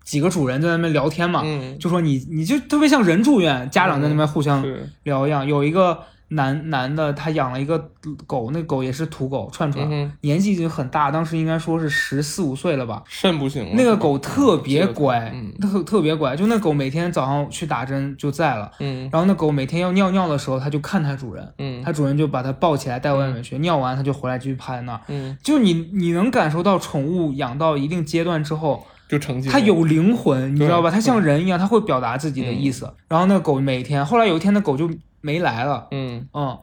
[0.03, 1.43] 几个主人在那边聊天嘛，
[1.79, 4.65] 就说你你就特别像人住院，家长在那边互相
[5.03, 5.47] 聊一样。
[5.47, 5.97] 有一个
[6.29, 7.91] 男男的，他养了一个
[8.25, 9.87] 狗，那狗也是土狗串串，
[10.21, 13.71] 年纪已经很大，当时应该说是十四五岁了吧，肾不行了。
[13.75, 24.99] 那个狗特别乖，特特别乖，就那狗每天早上去打针就在了，嗯，然后那狗每天要尿尿的时候，它就看它主人，嗯，它主人就把它抱起来带外面去，尿完它就回来继续趴在那
[25.43, 28.85] 就你你能感受到宠物养到一定阶段之后。
[29.13, 30.89] 就成绩，它有灵魂，你知道吧？
[30.89, 32.91] 它像人一样，它会表达自己的意思。
[33.07, 34.89] 然后那个狗每天，后来有一天那狗就
[35.21, 35.87] 没来了。
[35.91, 36.57] 嗯嗯，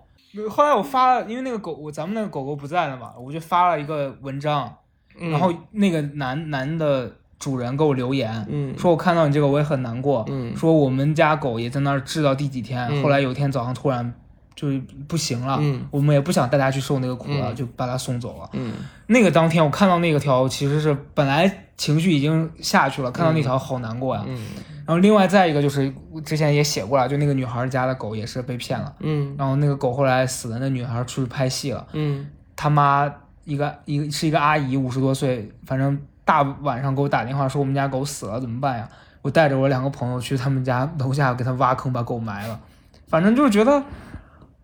[0.50, 4.72] 后来我发了，因为那个狗，我咱们那个狗狗不在了嘛，我就发了一个文章。
[5.18, 14.14] 然后那个男男的主人给我留言，嗯，说我看到你这个我也很难过，嗯，说我们家狗也在那儿治到第几天，后来有一天早上突然。
[14.61, 14.68] 就
[15.09, 18.51] 不行了，嗯，我们也不想带他去受那个苦了，就把他送走了。
[18.53, 18.75] 嗯，
[19.07, 24.23] 那个当天我看到那个条，其实是本来情绪已经下去了，看到那条好难过呀。
[24.27, 24.37] 嗯，
[24.85, 25.90] 然后另外再一个就是
[26.27, 28.94] 之前也写过了，就那个女孩家的狗也是被骗了。
[28.99, 31.87] 嗯，然后那个狗后来死了，那女孩出去拍戏了。
[31.94, 33.11] 嗯，他妈
[33.44, 38.87] 一个一个是一个阿姨，五十多岁，反正大晚上给我打电话说我们家狗死了，怎么办呀？
[39.23, 42.61] 我带着我两个朋友去他们家楼下给他挖坑把狗埋了，
[43.09, 43.83] 反正就是觉得。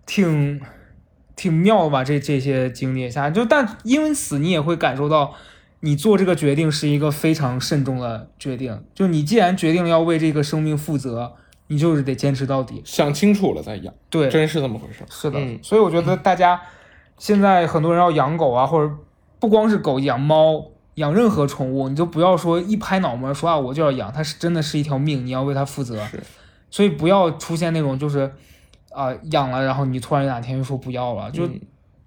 [0.06, 0.60] 挺
[1.34, 2.04] 挺妙吧？
[2.04, 5.34] 这这些经历下，就但因此你也会感受到，
[5.80, 8.82] 你做这个决定是一个非常慎重的决定。
[8.94, 11.34] 就你既然决定要为这个生命负责，
[11.66, 13.92] 你就是得坚持到底，想清楚了再养。
[14.08, 15.04] 对，真是这么回事。
[15.10, 16.60] 是的，所以我觉得大家
[17.18, 18.90] 现在很多人要养狗啊，或者
[19.40, 20.64] 不光是狗，养猫，
[20.94, 26.02] 养任何宠物，你就不要说一拍脑门说啊，我就要养，它是真的是一条命，你要为它负责。
[26.06, 26.22] 是，
[26.70, 28.32] 所以不要出现那种就是。
[28.96, 31.46] 啊，养了，然后你突然哪天又说不要了，就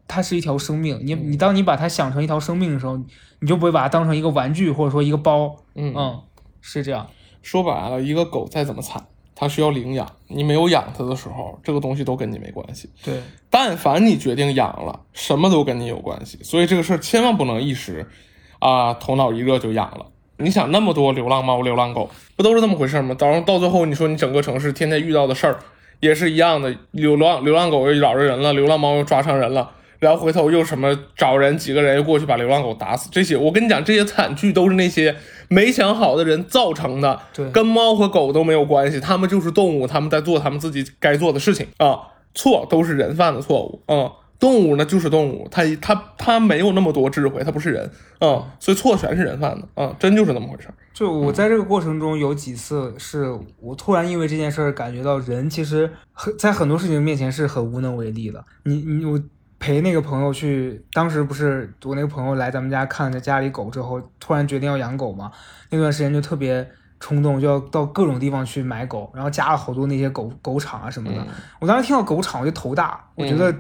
[0.08, 1.00] 它是一条生命。
[1.04, 2.98] 你你当你把它想成一条生命的时候，
[3.40, 5.56] 你就不会把它当成一个玩具或者说一个包。
[5.76, 6.20] 嗯嗯，
[6.62, 7.08] 是这样。
[7.44, 10.10] 说白了，一个狗再怎么惨，它需要领养。
[10.28, 12.90] 你没有养它的时候，这个东西都跟你没关系。
[13.04, 13.22] 对，
[13.52, 16.40] 但凡你决定养了，什么都跟你有关系。
[16.42, 18.10] 所以这个事儿千万不能一时
[18.58, 20.08] 啊头脑一热就养了。
[20.38, 23.14] 你想那么多流浪猫、流浪狗，不都是这么回事吗？
[23.14, 25.60] 到到最后，你说你整个城市天天遇到的事儿。
[26.00, 33.10] 也是一样的，流浪流浪狗又咬着人了，流浪猫又抓伤人了，然后回头又什么找人，几个人又过去把流浪狗打死。
[33.12, 35.16] 这些我跟你讲，这些惨剧都是那些
[35.50, 42.00] 没想好的人造成的，对，跟猫和狗都没有关系，他们就是动物，他们在做他们自己该做的事情啊，
[42.34, 44.12] 错都是人犯的错误啊。
[44.40, 50.74] 动物呢就是动物，它它它没有那么多智慧，它不是人，嗯，所以错全是人犯的，嗯，真就是那么回事儿。
[50.94, 58.44] 就我在这个过程中有几次是我突然因为这件事儿感觉到人其实很在很多事情面前是很无能为力的。
[58.64, 59.20] 你你我
[59.60, 65.30] 陪那个朋友去，当时不是我那个朋友来咱们家看了家里狗之后，突然决定要养狗嘛，
[65.70, 66.66] 那段时间就特别
[67.02, 71.28] 冲动，就要到各种地方去买狗，然后加了好多那些狗狗场啊什么的。
[71.60, 73.54] 我当时听到狗场我就头大，我觉得。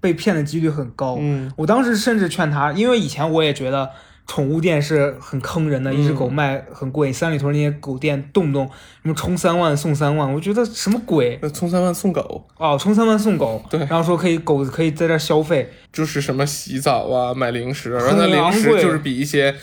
[0.00, 1.16] 被骗的几率很高。
[1.20, 3.90] 嗯，我当时甚至劝他，因为以前我也觉得
[4.26, 7.12] 宠物店是很坑人的，一只狗卖很贵。
[7.12, 8.66] 三里屯那些狗店动不动
[9.02, 11.38] 什么充三万送三万，我觉得什么鬼？
[11.52, 12.46] 充三万送狗？
[12.56, 13.62] 哦，充三万送狗。
[13.68, 19.54] 对，然后说可以狗可以在这消费，就是什么洗澡啊、买零食，然后那零食就是比一些。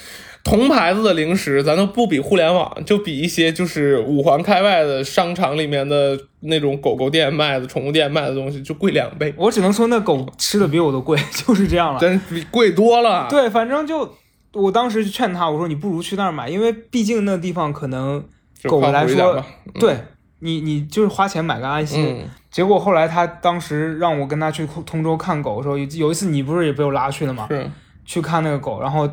[0.47, 9.33] 同牌子的零食，咱都不比互联网，就比一些就是五环开外的商场里面的那种狗狗店卖的、宠物店卖的东西就贵两倍。
[9.38, 13.27] 我只能说那狗吃的比我都贵， 就是这样了，真比贵多了。
[13.29, 14.10] 对，反正就
[14.53, 18.23] 我当时就劝他，我说你不如去那儿买，因为毕竟那地方可能
[18.63, 19.43] 狗来说
[19.79, 19.97] 对
[20.39, 22.05] 你你就是花钱买个安心。
[22.05, 27.45] 嗯结果后来他当时让我跟他去通州看狗的时候，有有一次你不是也被我拉去了吗？
[27.51, 27.69] 是，
[28.03, 29.07] 去看那个狗，然后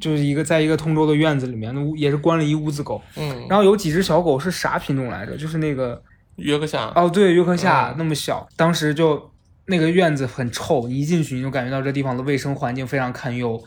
[0.00, 5.36] 就是一个在一个通州的院子里面，那屋也是关了一屋子狗，嗯，然后有几只小狗是啥品种来着？
[5.36, 6.02] 就是那个
[6.36, 7.94] 约克夏，哦，对，约克夏、嗯。
[7.98, 9.30] 那么小，当时就
[9.66, 13.62] 那个院子很臭，你一进去你就感觉到这地方的卫生环境非常堪忧。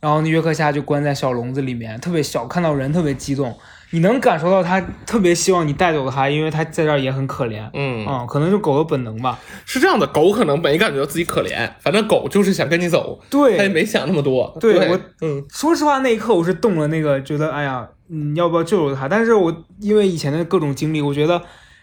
[0.00, 3.56] 然后那约克夏就关在小笼子里面，特别小，看到人特别激动，
[3.94, 7.62] 你能感受到它特别希望你带走它，因为它在这儿也很可怜。
[7.74, 9.38] 嗯，嗯，可能是狗的本能吧。
[9.64, 14.52] 是这样的，狗可能没感觉到自己可怜，反正狗就是想跟你走，对它也，没想那么多。
[14.58, 19.08] 对对我，嗯说实话，那一刻我是动了那个，觉得哎呀，你，要不要救救他？
[19.08, 21.40] 但是我因为以前的各种经历，我觉得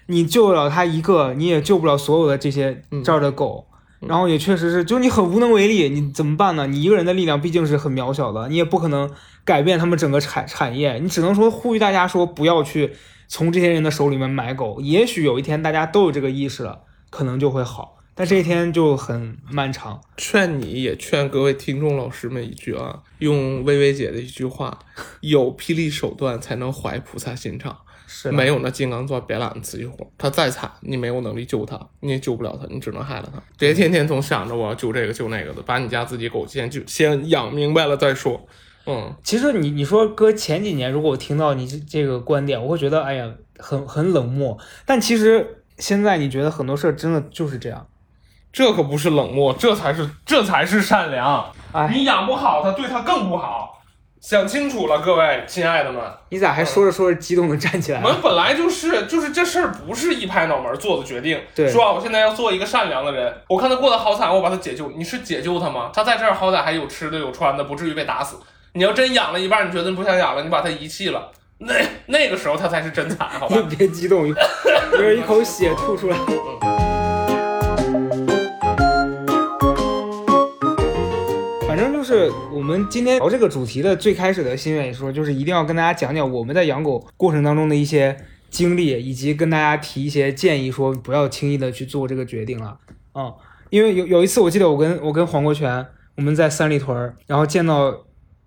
[0.08, 3.67] 你救得了他一个，你也救不了所有的这些嗯这儿的狗。
[4.06, 6.65] 然后也确实是，就你很无能为力，你怎么办呢？
[6.65, 9.08] 你一个人的力量毕竟是很渺小的，你也不可能
[9.43, 12.93] 改变他们整个产产业，你只能说呼吁大家说不要去
[13.27, 14.80] 从这些人的手里面买狗。
[14.82, 20.01] 也许有一天大家都有这个意识了，可能就会好，但这一天就很漫长。
[20.17, 24.80] 劝你也劝各位听众老师们一句啊，用薇薇姐的一句话：
[25.21, 27.77] 有霹雳手段才能怀菩萨心肠。
[28.13, 30.06] 是没有那金刚钻，别揽瓷器活。
[30.17, 33.41] 他再惨，你没有能力救他，你也救不了他，你只能害了他。
[33.58, 38.45] 别天天总想着我要救这个救那个的，把你家自己狗先救，先养明白了再说。
[38.86, 44.58] 嗯，其实你你说搁前几年，如果我听到你这这个观点，我会觉得哎呀，很很冷漠。
[44.86, 47.88] 但其实现在你觉得很多事儿真的就是这样。
[48.52, 51.46] 这可不是冷漠，这才是这才是善良。
[51.72, 53.82] 哎，你养不好他，对他更不好。
[54.20, 58.08] 想清楚了，各位亲爱的们，你咋还说着说着激动的站起来了？
[58.08, 61.39] 我们本来就是就是这事儿不是一拍脑门做的决定。
[61.56, 64.91] 对说啊，我现在要做一个善良的人，我看他过得好惨，我把他解救。
[64.91, 65.89] 你是解救他吗？
[65.91, 68.36] 他在这儿好歹还有吃的有穿的，不至于被打死。
[68.73, 71.73] 你要真养了一半，你觉得你不想养了，你把它遗弃了，那
[72.05, 73.57] 那个时候它才是真惨，好吧？
[73.69, 74.34] 别激动，有
[74.97, 76.17] 点一口血吐出来。
[81.67, 88.15] 反正就是我们今天聊这个主题的最开始的心愿也说，就是一定要跟大家讲讲我们在养狗过程当中的一些
[88.49, 92.77] 经历，以及跟大家提一些建议，说不要轻易的去做这个决定了。
[93.15, 93.34] 嗯，
[93.69, 97.93] 因为有有一次我记得我跟我跟黄国权我们在三里屯，然后见到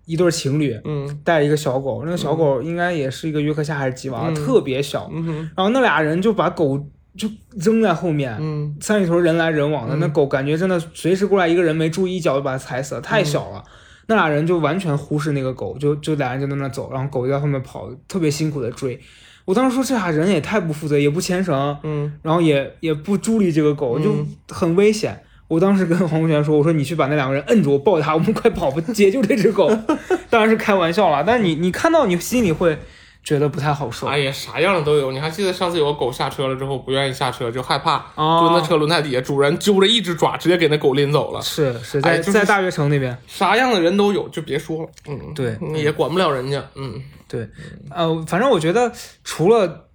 [0.05, 1.19] 一对情侣嗯。
[1.23, 4.35] 带着一个小狗，那个小狗应该也是一个约克夏还是吉娃娃，嗯。
[4.35, 5.11] 特别小。
[5.55, 6.77] 然后那俩人就把狗
[7.17, 8.75] 就扔在后面，嗯。
[8.79, 9.99] 三里屯人来人往的，嗯。
[9.99, 13.63] 那狗感觉真的随时过来一个人没注意，一脚就把它踩死了，太小了。
[14.07, 18.99] 那俩人就完全忽视那个狗，就就俩人就在那走，然后狗就在后面跑，特别辛苦的追。
[19.45, 22.13] 我当时说这俩人也太不负责，也不牵绳，嗯。
[22.21, 25.19] 然后也也不助力这个狗，就嗯很危险。
[25.47, 29.69] 我当时跟黄国权说：“我说你去把那两个人摁住，我抱他，我们快跑吧，解救这只狗。
[30.29, 32.77] ”当然是开玩笑了，但你你看到你心里会
[33.23, 34.07] 觉得不太好受。
[34.07, 35.11] 哎呀，啥样的都有。
[35.11, 41.41] 你还记得上次有个狗下车了之后不愿意下车，就害怕哦蹲在车轮胎底下，主人揪着一只爪直接给那狗拎走了。
[41.41, 44.89] 是是在、哎就是在大悦城那边，啥样的人都有，就别说了。
[45.07, 46.63] 嗯，对嗯也管不了人家。
[46.75, 47.47] 嗯对，
[47.91, 48.91] 呃，反正我觉得
[49.23, 49.87] 除了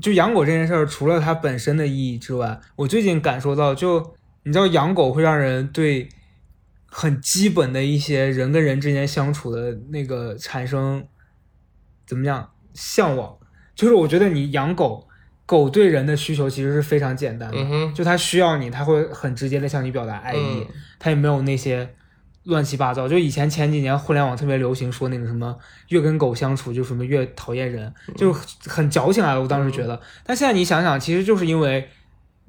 [0.00, 4.14] 就养狗这件事儿，除了它本身的意义之外，我最近感受到就，
[4.48, 6.08] 你知道养狗会让人对
[6.86, 11.06] 很基本的一些人跟人之间相处的那个产生
[12.06, 13.36] 怎么样向往，
[13.74, 15.06] 就是我觉得你养狗，
[15.44, 20.66] 狗对人的需求其实是非常简单的，嗯，就它需要你，它会很直接的向你表达爱意，嗯
[20.98, 21.94] 它也没有那些
[22.44, 23.06] 乱七八糟。
[23.06, 25.54] 就以前前几年互联网特别流行说那个什么
[25.88, 29.38] 越跟狗相处就什么越讨厌人，就很矫情啊。
[29.38, 31.86] 我当时觉得，但现在你想想，其实就是因为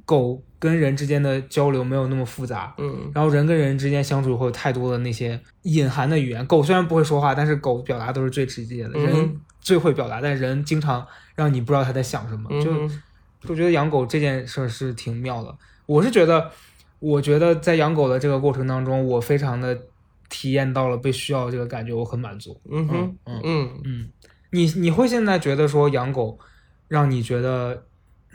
[0.10, 2.74] 狗跟人之间的交流没有那么复杂。
[2.80, 6.44] 嗯然后人跟人之间相处会有太多的那些隐含的语言。
[6.48, 8.94] 狗虽然不会说话，但是狗表达都是最直接的。
[8.96, 12.50] 嗯人最会表达，但人经常让你不知道他在想什么。
[12.60, 13.02] 就嗯哼
[13.48, 15.56] 我觉得养狗这件事儿是挺妙的。
[15.86, 16.50] 我是觉得，
[16.98, 19.80] 我觉得在养狗的这个过程当中，我非常的
[20.28, 22.60] 体验到了被需要这个感觉，我很满足。
[22.72, 24.10] 嗯哼嗯嗯嗯，
[24.50, 26.40] 你你会现在觉得说养狗
[26.88, 27.86] 让你觉得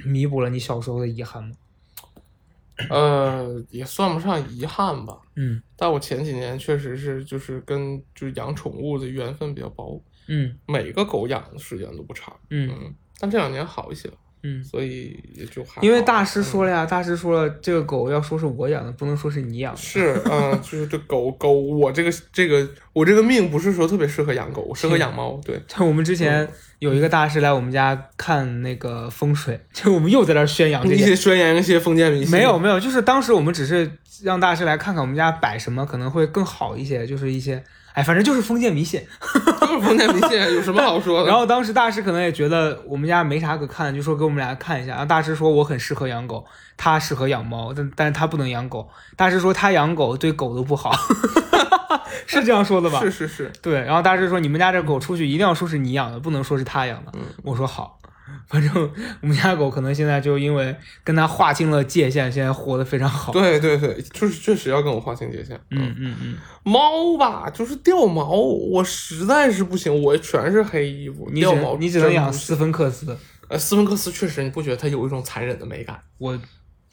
[0.05, 1.51] 弥补了你小时候的遗憾吗？
[2.91, 5.17] 呃，也算不上遗憾吧。
[5.37, 12.35] 嗯但我前几年确实是就是跟就是养宠物的缘分比较薄，嗯每个狗养的时间都不长。
[12.51, 14.15] 嗯嗯，但这两年好一些了。
[14.47, 19.81] 嗯，所以也就还好因为大师说了呀，大师说了，这个狗要说是我养的，不能说是你养的。
[19.81, 25.41] 是，嗯，就是这狗狗，我这个这个我这个命不是说特别适合养狗，我适合养猫。
[25.43, 26.47] 对， 像我们之前
[26.85, 32.31] 有一个大师来我们家看那个风水， 就我们又在那宣扬这些宣扬一些封建迷信。
[32.31, 33.91] 没有没有，就是当时我们只是
[34.23, 37.65] 让大师来看看我们家摆什么可能会更好一些，就是一些，
[37.95, 39.01] 哎，反正就是封建迷信。
[39.61, 41.29] 就 是封建迷信，有什么好说的？
[41.29, 44.91] 然后当时大师可能也觉得我们家没啥可看，就说给我们俩看一下。
[44.93, 46.45] 然后大师说我很适合养狗，
[46.77, 48.87] 他适合养猫，但但是他不能养狗。
[49.17, 50.93] 大师说他养狗对狗都不好，
[52.27, 53.01] 是这样说的吧？
[53.03, 53.81] 是是是，对。
[53.81, 57.13] 然后大师说你们家这狗出去一定要说是你养的，不能说是他养的。
[57.15, 57.99] 嗯我说好。
[58.49, 63.33] 反正我们家狗可能现在就因为跟他划清了界限，现在活得非常好。
[63.33, 65.59] 对对对，就是确实要跟我划清界限。
[65.71, 73.17] 嗯嗯嗯，猫吧，就是掉毛，我实在是不行，我全是黑衣服，你掉毛你只能养斯芬克斯。
[73.49, 75.99] 呃，斯芬克斯确实，你不觉得它有一种残忍的美感？
[76.19, 76.39] 我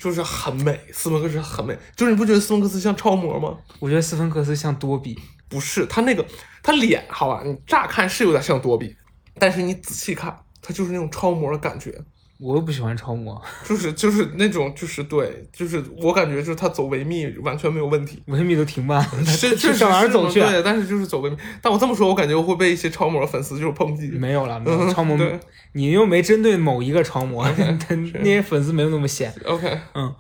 [0.01, 3.55] 就是很美，斯芬克斯很美，就是你不觉得斯芬克斯像超模吗？
[3.79, 5.17] 我觉得斯芬克斯像多比。
[5.47, 6.25] 不是，他那个
[6.63, 8.95] 他脸好吧，你乍看是有点像多比，
[9.37, 11.93] 但是你仔细看，他就是那种超模的感觉，
[12.41, 18.21] 我又不喜欢超模， 就是就是那种就是对，就是我感觉就是他走维密完全没有问题。
[18.27, 20.49] 维密都停办了，是他确实上哪儿走去啊？
[20.49, 21.37] 对，但是就是走维密。
[21.61, 24.07] 但我这么说，我感觉我会被一些超模粉丝就是抨击。
[24.09, 25.39] 没有了，没有嗯超模对，
[25.73, 29.31] 你又没针对某一个超模，他 那些粉丝没有那么闲。
[29.45, 30.11] OK，嗯，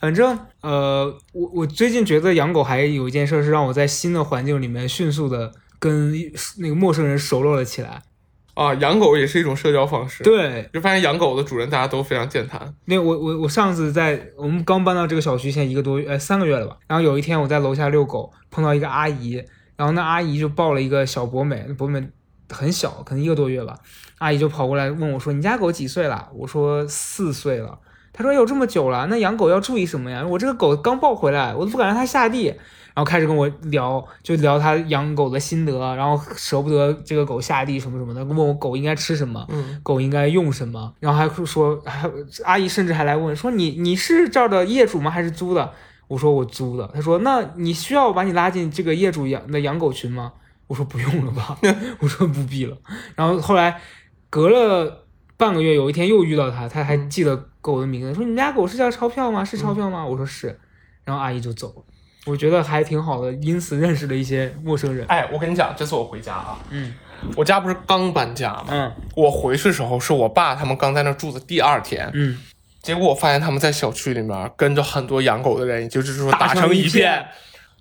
[0.00, 6.12] 反正呃，我我最近觉得养狗还有一件事是让我在新的环境里面迅速的跟
[6.58, 8.02] 那个陌生人熟络了起来。
[8.58, 12.74] 啊，养狗也是一种社交方式。，对，就发现养狗的主人大家都非常健谈。
[12.86, 16.76] 那我我我上次在我们刚搬到这个小区，现在一个多月，呃，三个月了吧。
[16.88, 19.40] 然后有一天我在楼下遛狗，碰到一个阿姨，
[19.76, 22.04] 然后那阿姨就抱了一个小博美，那博美
[22.50, 23.78] 很小，可能一个多月吧。
[24.18, 27.78] 阿姨就跑过来问我说：“你家狗几岁了？”我说：“四岁了。”
[28.12, 30.26] 她说：“有这么久了，那养狗要注意什么呀？
[30.26, 32.54] 我这个狗刚抱回来，我都不敢让它下地。”
[32.98, 42.10] 然后开始跟我聊，就聊他养狗的心得，然后舍不得这个狗下地什么什么的，问我狗应该吃什么，嗯，狗应该用什么，然后还会说，还
[42.42, 45.12] 阿姨甚至还来问说你你是这儿的业主吗？
[45.12, 45.72] 还是租的？
[46.08, 46.90] 我说我租的。
[46.92, 50.32] 他说那你需要把你拉进这个业主养的养狗群吗？
[50.66, 51.56] 我说不用了吧，
[52.02, 52.76] 我说不必了。
[53.14, 53.80] 然后后来
[54.28, 55.04] 隔了
[55.36, 59.44] 半个月，有一天又遇到他，他还记得狗的名字，说你们家狗是叫钞票吗？
[59.44, 60.04] 是钞票吗？
[60.04, 60.58] 我说是，
[61.04, 61.84] 然后阿姨就走了。
[62.28, 65.06] 我觉得还挺好的，因此认识了一些陌生人。
[65.08, 66.94] 哎，我跟你讲，这次我回家啊，嗯
[67.34, 68.66] 我家不是刚搬家吗？
[68.70, 72.38] 嗯我回去的时候是我爸他们刚在那住的第二天，嗯，
[72.82, 77.28] 结果我发现他们在小区里面跟着很多养狗的人，也就是说打成成一片片，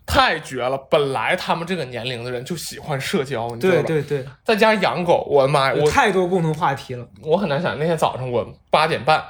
[0.07, 0.77] 太绝了！
[0.89, 3.83] 本来他们这个年龄的人就喜欢社交，你知道吧？
[3.85, 7.05] 对对对，在家养狗，我的妈呀，我太多共同话题了。
[7.21, 9.23] 我很难想，那天早上我八点半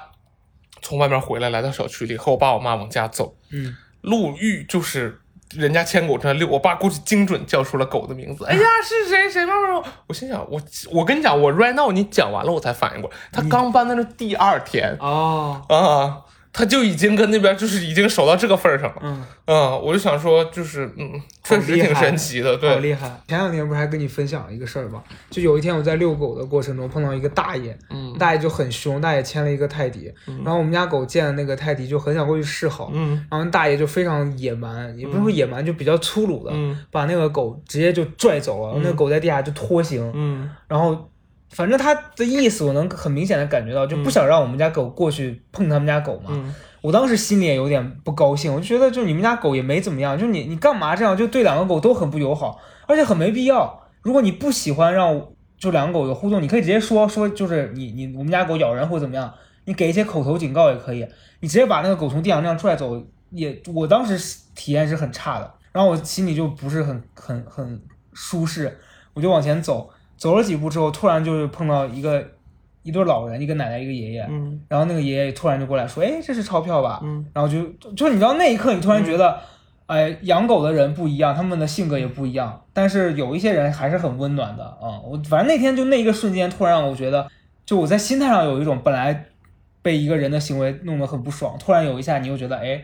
[0.82, 3.76] 从外面回来，来到小区里，和我爸我妈往家走，嗯，
[4.08, 5.22] 路遇就是
[5.56, 8.46] 人家牵狗正在遛，我爸估计精准叫出了狗的名字。
[8.46, 9.30] 哎呀，是谁？
[9.30, 9.46] 谁？
[9.46, 9.82] 妈妈？
[10.08, 14.98] 我心想，我我跟你讲，我 right now 你讲完了我才反应过来，他刚搬在那第二天。
[15.00, 16.24] 哦，啊，
[16.58, 18.96] 他就已经跟那边就是已经熟到这个份儿上了。
[19.04, 22.68] 嗯，嗯，我就想说，就是嗯，确实挺神奇的，对。
[22.68, 23.08] 好，厉害！
[23.28, 25.04] 前两天不是还跟你分享一个事儿吗？
[25.30, 28.12] 就有一天我在遛狗的过程中碰到一个大爷，嗯。
[28.18, 30.12] 大爷就很凶，大爷牵了一个泰迪，
[30.44, 33.24] 然后我们家狗见了那个泰迪就很想过去示好，嗯。
[33.30, 36.76] 然后大爷就非常野蛮，也不是说野蛮，就比较粗鲁的，嗯。
[36.90, 40.50] 把那个狗直接就拽走了，那个狗在地下就拖行，嗯。
[40.68, 41.08] 然后
[41.50, 46.32] 反正他的意思我能很明显的感觉到，就不想让我们家狗过去碰他们家狗嘛。
[46.32, 53.84] 嗯我当时心里也有点不高兴，我就觉得就你们家狗也没怎么样，就你你干嘛这样，就对两个狗都很不友好，而且很没必要。
[54.04, 55.20] 如果你不喜欢让
[55.58, 59.34] 就两个狗有互动，你可以直接说说，就是你你我们家狗咬人或者怎么样，
[59.66, 61.06] 你给一些口头警告也可以，
[61.40, 67.82] 你直接把那个狗从地上这样拽走，也我当时体验是很差的，然后我心里就不是很很很
[68.14, 68.78] 舒适，
[69.14, 72.26] 我就往前走，走了几步之后，突然就是碰到一个
[72.84, 77.64] 一对老人，一个奶奶一个爷爷，嗯然后那个爷爷突然就过来说：“哎，这是钞票吧？”嗯然后就
[77.94, 79.40] 就是你知道那一刻，你突然觉得，
[79.86, 87.28] 哎，养狗的人不一样，他们的性格也不一样，但是有一些人还是很温暖的啊、我反正那天就那一个瞬间，突然让我觉得，
[87.66, 89.26] 就我在心态上有一种本来
[89.82, 92.82] 被一个人的行为弄得很不爽，突然有一下你又觉得，哎，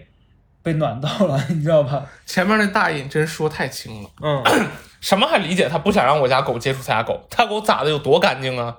[0.61, 2.05] 被暖到了，你知道吧？
[2.25, 4.09] 前面那大爷真说太轻了。
[4.21, 4.43] 嗯，
[5.03, 7.19] 什么还理解他不想让我家狗接触他家狗？
[7.29, 8.73] 他狗咋的有多干净啊？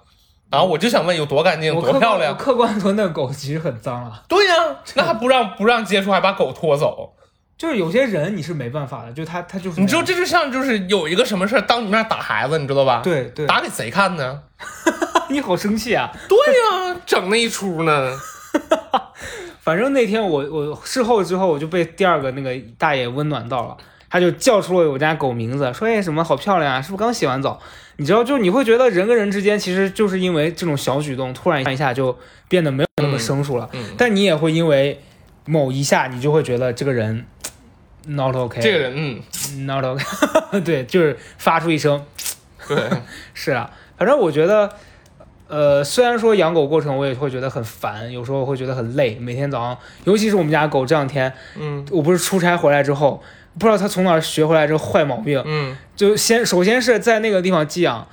[0.51, 2.35] 然后我就想问有多干净，多漂亮？
[2.35, 4.23] 客观说那狗其实很脏啊。
[4.27, 4.55] 对呀、
[4.95, 7.13] 那还不让不让接触，还把狗拖走，
[7.59, 14.43] 就是有些人你是没办法的，就他他就是你知道这就像就是有一个什么事儿当你面打孩子，你知道吧？，对对，打给谁看呢？
[15.29, 16.11] 你好生气啊！
[16.27, 18.11] 对呀、整那一出呢。
[19.61, 23.77] 反正那天我我事后之后我就被第二个那个大爷温暖到了，
[24.15, 27.61] 他就叫出了我家狗名字，说哎什么好漂亮啊，是不是刚洗完澡？
[27.97, 32.17] 你知道，就你会觉得人跟人之间其实就是因为这种小举动，突然一下就
[32.49, 33.69] 变得没有那么生疏了。
[33.73, 35.01] 嗯，但你也会因为
[35.47, 37.27] 某一下，你就会觉得这个人
[38.07, 40.05] not OK，这个人，嗯，not OK，
[40.65, 42.01] 对，就是发出一声
[42.69, 42.79] 对，
[43.35, 44.71] 是啊，反正我觉得，
[45.49, 53.21] 呃，虽然说养狗过程我也会觉得很烦，有时候会觉得很累，每天早上，尤其是我们家狗这两天，嗯我不是出差回来之后，
[53.59, 55.77] 不知道它从哪儿学回来这个坏毛病，嗯。
[55.95, 58.07] 就先首先是在那个地方寄养，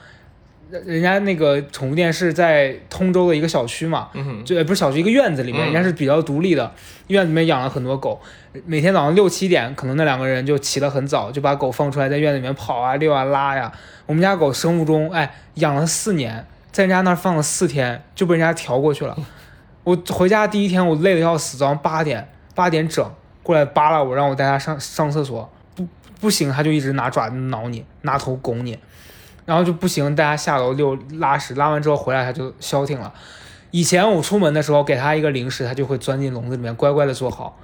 [0.70, 5.74] 人人家那个宠物店是在通州的一个小区嘛，嗯，就呃不是小区一个院子里面，嗯。
[5.74, 6.72] 人家是比较独立的，
[7.08, 8.22] 院子里面养了很多狗，
[8.66, 13.72] 每天早上六七点，可能那两个人就起得很早，就把狗放出来在院子里面跑啊遛啊拉呀。
[14.06, 19.18] 我们家狗生物钟，哎，养了四年，在人家那儿放了四天，就被人家调过去了。
[19.84, 23.04] 我回家第一天我累得要死，早上八点八点整
[23.44, 25.88] 过来扒拉我，让我带它上上厕所，不
[26.20, 28.78] 不行，它就一直拿爪子挠你，拿头拱你。
[29.44, 33.12] 然后就不行，带它下楼遛拉屎，拉完之后回来它就消停了。
[33.72, 37.58] 以前我出门的时候给它一个零食，它就会钻进笼子里面乖乖的坐好。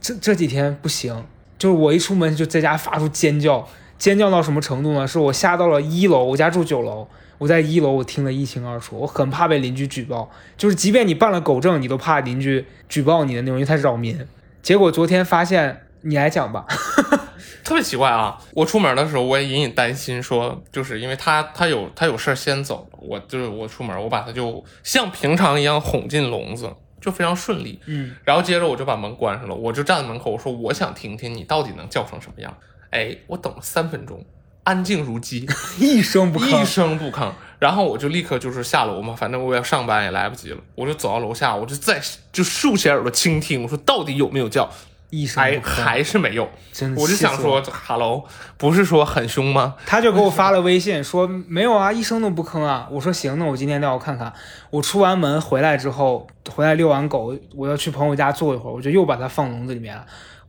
[0.00, 1.24] 这这几天不行，
[1.56, 3.66] 就是我一出门就在家发出尖叫，
[3.98, 5.08] 尖叫到什么程度呢？
[5.08, 7.08] 是我下到了一楼，我家住九楼，
[7.38, 14.26] 我在一楼我听得一清二楚，我很怕被邻居举报，就是即便你办了狗证，你都怕邻居举报你的那种，因为它扰民。
[14.64, 16.64] 结果昨天发现，你来讲吧，
[17.62, 18.38] 特别奇怪啊！
[18.54, 27.78] 我出门的时候，我也隐隐担心说，就是因为他他有他有事儿先走了，我就是我出门，我把他就像平常一样哄进笼子，就非常顺利。
[27.84, 32.56] 嗯，然后接着我就把门关上了，我就站在门口，我说我想听听你到底能叫成什么样。
[32.88, 34.24] 哎，我等了三分钟，
[34.62, 35.46] 安静如鸡，
[35.78, 37.30] 一声不吭一，声不吭。
[37.58, 42.00] 然后我就立刻就是下楼嘛，反正我要上班也来不及了，我就走到楼下，我就再
[42.32, 44.68] 就竖起耳朵倾听，我说到底有没有叫？
[45.10, 46.48] 一声还，还是没有。
[46.72, 48.24] 真的我就想说，Hello，
[48.56, 49.76] 不是说很凶吗？
[49.86, 52.88] 他就给我发了微信说没有啊，一声都不吭啊。
[52.90, 54.32] 我说行，那我今天带我看看。
[54.70, 60.04] 我出完门回来之后，回来遛完狗，我要去朋友家坐一会儿，我就又把它放笼子里面了。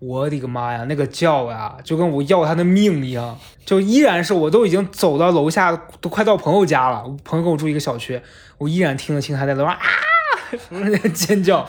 [0.06, 7.04] 我的个妈呀，那个叫呀，就跟我要他的命一样，就依然是我都已经走到楼下，都快到朋友家了。
[7.06, 8.22] 我朋友跟我住一个小区，
[8.58, 9.82] 我依然听得清他在楼上啊
[10.52, 11.68] 什么那个尖叫，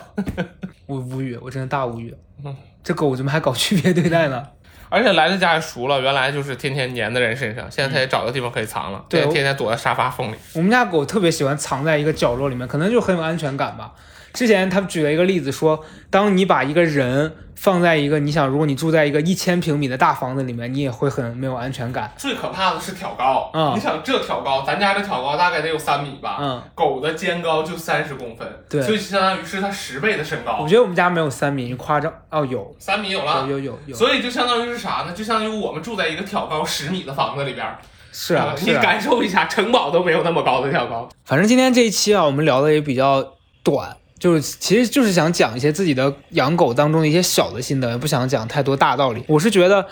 [0.85, 2.15] 我无语，我真的大无语。
[2.83, 4.47] 这狗怎么还搞区别对待呢？
[4.89, 10.35] 而且来他家也熟了，原来就是天天粘在人身上，现在他也找个地方可以藏了，对天天躲在沙发缝里。
[10.53, 13.91] 我们家狗特别喜欢藏在一个角落里面，可能就很有安全感吧。
[14.37, 22.13] 之前他举了一个例子说，当你把一个人放在一个你想，如果你住在一个一千平米的大房子里面，你也会很没有安全感。
[22.15, 33.47] 最可怕的是挑高，嗯你想这挑高，咱家这挑高大概得有三米吧，嗯，狗的肩高就三十公分，对所以相当于是它十倍的身高我，觉得我们家没有三米，你夸张哦，有有三米有了。
[33.49, 35.13] 有有有，所以就相当于是啥呢？
[35.13, 37.65] 就相当于我们住在一个挑高十米的房子里边
[38.11, 38.53] 是啊。
[38.61, 41.09] 你感受一下，城堡都没有那么高的挑高。
[41.25, 43.33] 反正今天这一期啊，我们聊的也比较
[43.63, 49.23] 短，就是其实就是想讲一些自己的养狗当中的一些小的心得，也不想讲太多大道理。
[49.27, 49.85] 我是觉得，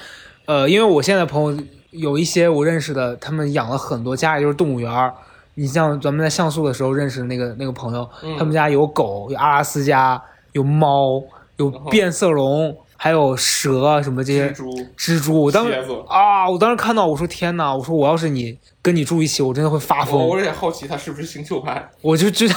[0.46, 5.14] 呃，因为我现在朋友有一些我认识的，他们养了很多，家里就是动物园儿。
[5.58, 10.22] 你像咱们在像素的时候认识的那个那个朋友，嗯他们家有狗，有阿拉斯加，
[10.52, 11.24] 有猫，
[11.56, 15.44] 有变色龙，还有蛇啊什么这些蜘蛛、蜘蛛。
[15.44, 15.74] 我当时，
[16.10, 20.28] 啊，我当时看到我说天哪，我说我要是你跟你住一起，我真的会发疯。
[20.28, 21.90] 我有点好奇他是不是星球派。
[22.02, 22.56] 我就知道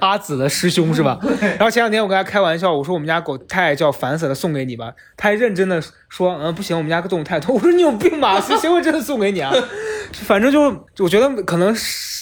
[0.00, 1.18] 阿紫的师兄是吧？
[1.40, 4.92] 然后前两天我跟他开玩笑，我说我们家狗太爱叫，烦死了，送给你吧。
[5.16, 7.54] 他还认真的说，嗯，不行，我们家动物太多。
[7.56, 8.40] 我说你有病吧？
[8.40, 9.52] 谁谁会真的送给你啊？
[10.12, 10.62] 反正就
[10.98, 11.74] 我觉得可能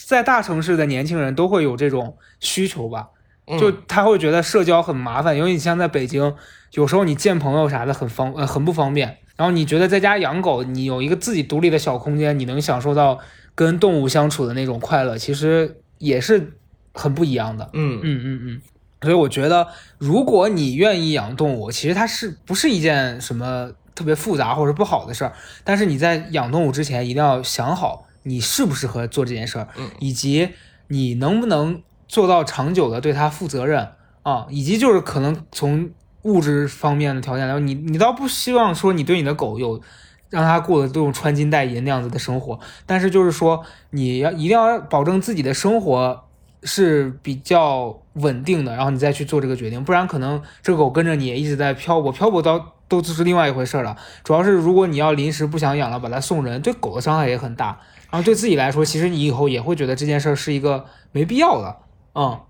[0.07, 3.09] 在大城市的年轻人都会有这种需求吧，
[3.47, 6.35] 嗯就他会觉得社交很麻烦，因为你像在北京，
[6.73, 9.19] 有时候你见朋友啥的很方呃很不方便。
[9.37, 13.21] 然后你觉得在家养狗，你有一个自己独立的小空间，你能享受到
[13.55, 16.55] 跟动物相处的那种快乐，其实也是
[16.95, 17.69] 很不一样的。
[17.73, 18.63] 嗯嗯嗯嗯。
[19.01, 19.69] 所以我觉得，
[19.99, 25.33] 如果你愿意养动物，其实它是不是一件什么特别复杂或者不好的事儿？
[25.63, 30.51] 但是你在养动物之前，一定要想好你适不适合做这件事儿，嗯以及
[30.89, 33.89] 你能不能做到长久的对它负责任
[34.25, 35.91] 啊，以及就是可能从
[36.23, 39.81] 物质方面的条件来说，你你倒不希望说你对你的狗有
[40.29, 46.25] 让它过得这种穿金戴银那样子的生活，但是就是说你要一定要保证自己的生活
[46.63, 53.97] 是比较稳定的，然后你再去做这个决定，不然可能这个狗跟着你一直在漂泊，漂泊到都就是另外一回事了。
[54.25, 57.79] 主要是如果你要临时不想养了，把它送人，对狗的伤害也很大，
[58.11, 61.77] 然后对自己来说，其实你以后也会觉得这件事儿是一个没必要的。
[62.15, 62.41] 嗯，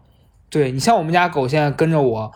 [0.48, 2.32] 对你像我们家狗现在跟着我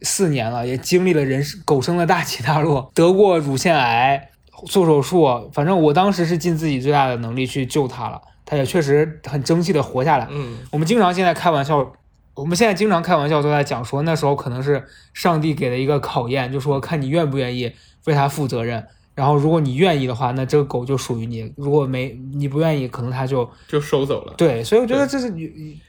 [0.00, 4.30] 四年了，也经历了人生狗生的大起大落，得过乳腺癌，
[4.66, 8.22] 做手术，反正我当时是尽自己最大的能力去救它了。
[8.44, 10.26] 他也确实很争气的活下来。
[10.30, 11.92] 嗯，我们经常现在开玩笑，
[12.34, 17.72] 我们现在经常开玩笑都在讲说，那时候可能是上帝给的一个考验，就说看你愿不愿意
[18.04, 18.86] 为他负责任。
[19.14, 24.32] 然后如果你愿意的话，那这个狗就属于你；如果没你不愿意，可能它就就收走了。
[24.38, 25.30] 对，所以我觉得这是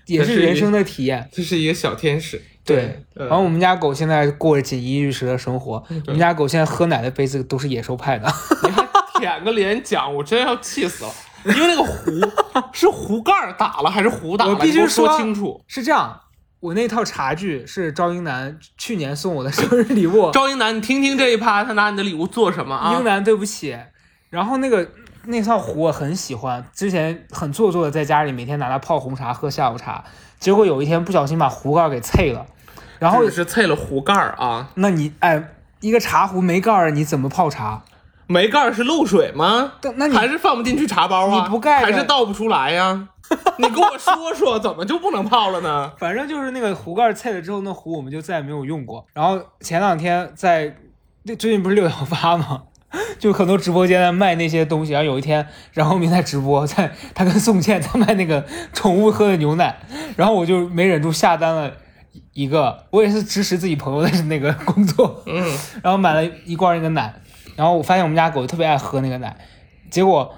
[0.05, 1.25] 也是人生的体验。
[1.31, 2.41] 这是一个小天使。
[2.65, 5.81] 对，然后我们家狗现在过着锦衣玉食的生活。
[6.07, 8.27] 我们家狗现在喝奶的杯子都是野兽派的。
[8.63, 8.85] 你还
[9.19, 11.11] 舔个脸讲，我真要气死了。
[11.45, 12.11] 因为那个壶
[12.71, 14.51] 是壶盖打了还是壶打了？
[14.51, 15.61] 我必须说清楚。
[15.67, 16.19] 是这样，
[16.59, 20.31] 我那套茶具是赵英男去年送我的生日礼物。
[20.31, 22.93] 赵英男，你听听这一趴，他拿你的礼物做什么啊？
[22.93, 23.77] 英男，对不起。
[24.29, 24.89] 然后那个
[25.25, 30.03] 那套壶我很喜欢，之前很做作的在家里每天拿它泡红茶喝下午茶，
[30.39, 32.45] 结果有一天不小心把壶盖给碎了。
[32.99, 34.69] 然后是碎了壶盖啊？
[34.75, 35.49] 那你哎，
[35.81, 37.83] 一个茶壶没盖儿，你怎么泡茶？
[38.33, 39.73] 没盖是漏水吗？
[39.95, 41.43] 那你还是放不进去茶包啊？
[41.43, 43.07] 你不盖还是倒不出来呀？
[43.57, 45.91] 你跟我说说，怎么就不能泡了呢？
[45.99, 49.05] 反正就是那个壶盖碎了之后，那壶我们就再也没有用过。
[49.13, 50.75] 然后前两天在
[51.25, 52.63] 最近不是六幺八吗？
[53.17, 54.91] 就很多直播间在卖那些东西。
[54.91, 59.79] 然后有一天，然后明在直播，在他跟宋茜在卖那个宠物喝的牛奶，
[60.15, 61.71] 然后我就没忍住下单了
[62.33, 62.85] 一个。
[62.91, 65.43] 我也是支持自己朋友的那个工作，嗯，
[65.81, 67.11] 然后买了一罐那个奶。
[67.55, 69.35] 然后我发现我们家狗特别爱喝那个奶，
[69.89, 70.33] 结果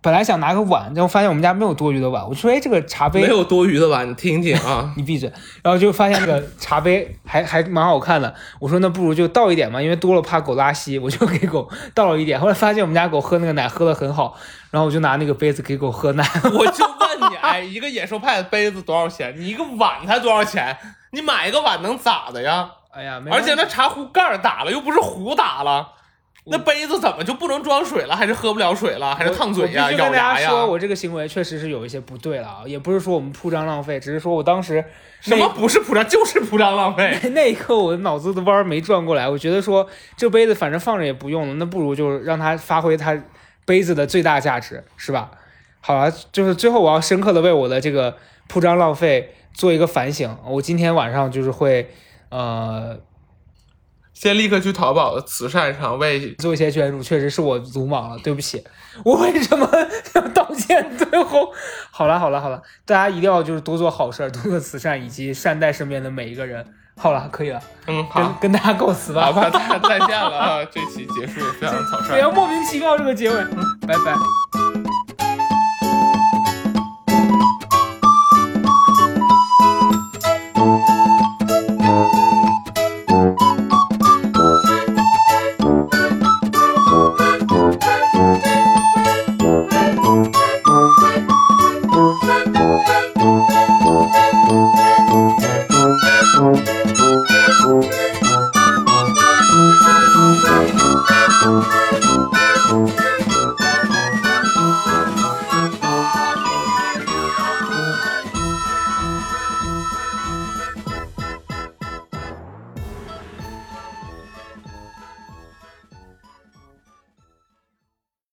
[0.00, 5.32] 本来想拿个碗，然后发现我们家没有多余的碗，我说：“哎，这个茶杯没有多余的碗，你听听啊， 你闭嘴。”
[5.62, 12.40] 然后就发现那个茶杯还还蛮好看的，我说：“那不如就倒一点嘛，因为多了怕狗拉稀。”我就给狗倒了一点。
[12.40, 14.36] 后来发现我们家狗喝那个奶喝的很好，
[14.72, 16.26] 然后我就拿那个杯子给狗喝奶。
[16.42, 19.32] 我就 问你，哎，一个野兽派的杯子多少钱？
[19.38, 20.76] 你一个碗才多少钱？
[21.12, 22.68] 你买一个碗能咋的呀？
[22.90, 25.86] 哎呀，而且那茶壶盖打了，又不是壶打了。
[26.44, 28.16] 那杯子怎么就不能装水了？
[28.16, 29.14] 还是喝不了水了？
[29.14, 30.48] 还是烫嘴呀、咬牙呀？
[30.48, 34.84] 说我这个行为确实是有一些不对了啊，也不是说我们铺张浪费，只是说我当时
[35.20, 37.16] 什么不是铺张，就是铺张浪费。
[37.32, 39.86] 那一刻我的脑子的弯没转过来，我觉得说
[40.16, 43.16] 这杯子反正放着也不用了，那不如就让它发挥它
[43.64, 45.30] 杯子的最大价值，是吧？
[45.80, 48.16] 好了，就是最后我要深刻的为我的这个
[48.48, 50.36] 铺张浪费做一个反省。
[50.44, 51.88] 我今天晚上就是会
[52.30, 52.98] 呃。
[54.22, 58.62] 先立刻去淘宝的慈善上为做一些捐助，确实是我鲁莽了，对不起。
[59.04, 59.68] 我为什么
[60.14, 60.96] 要道歉？
[60.96, 61.52] 最后，
[61.90, 66.64] 好了好了好了，大家一定要就是多做好事，多做慈善，以及善待身边的每一个人。
[66.96, 70.64] 好了，可以了，嗯，好，跟大家告辞吧，好吧大家再见了啊！
[70.70, 73.44] 这期结束非常草率， 不要莫名其妙这个结尾，
[73.88, 74.71] 拜拜。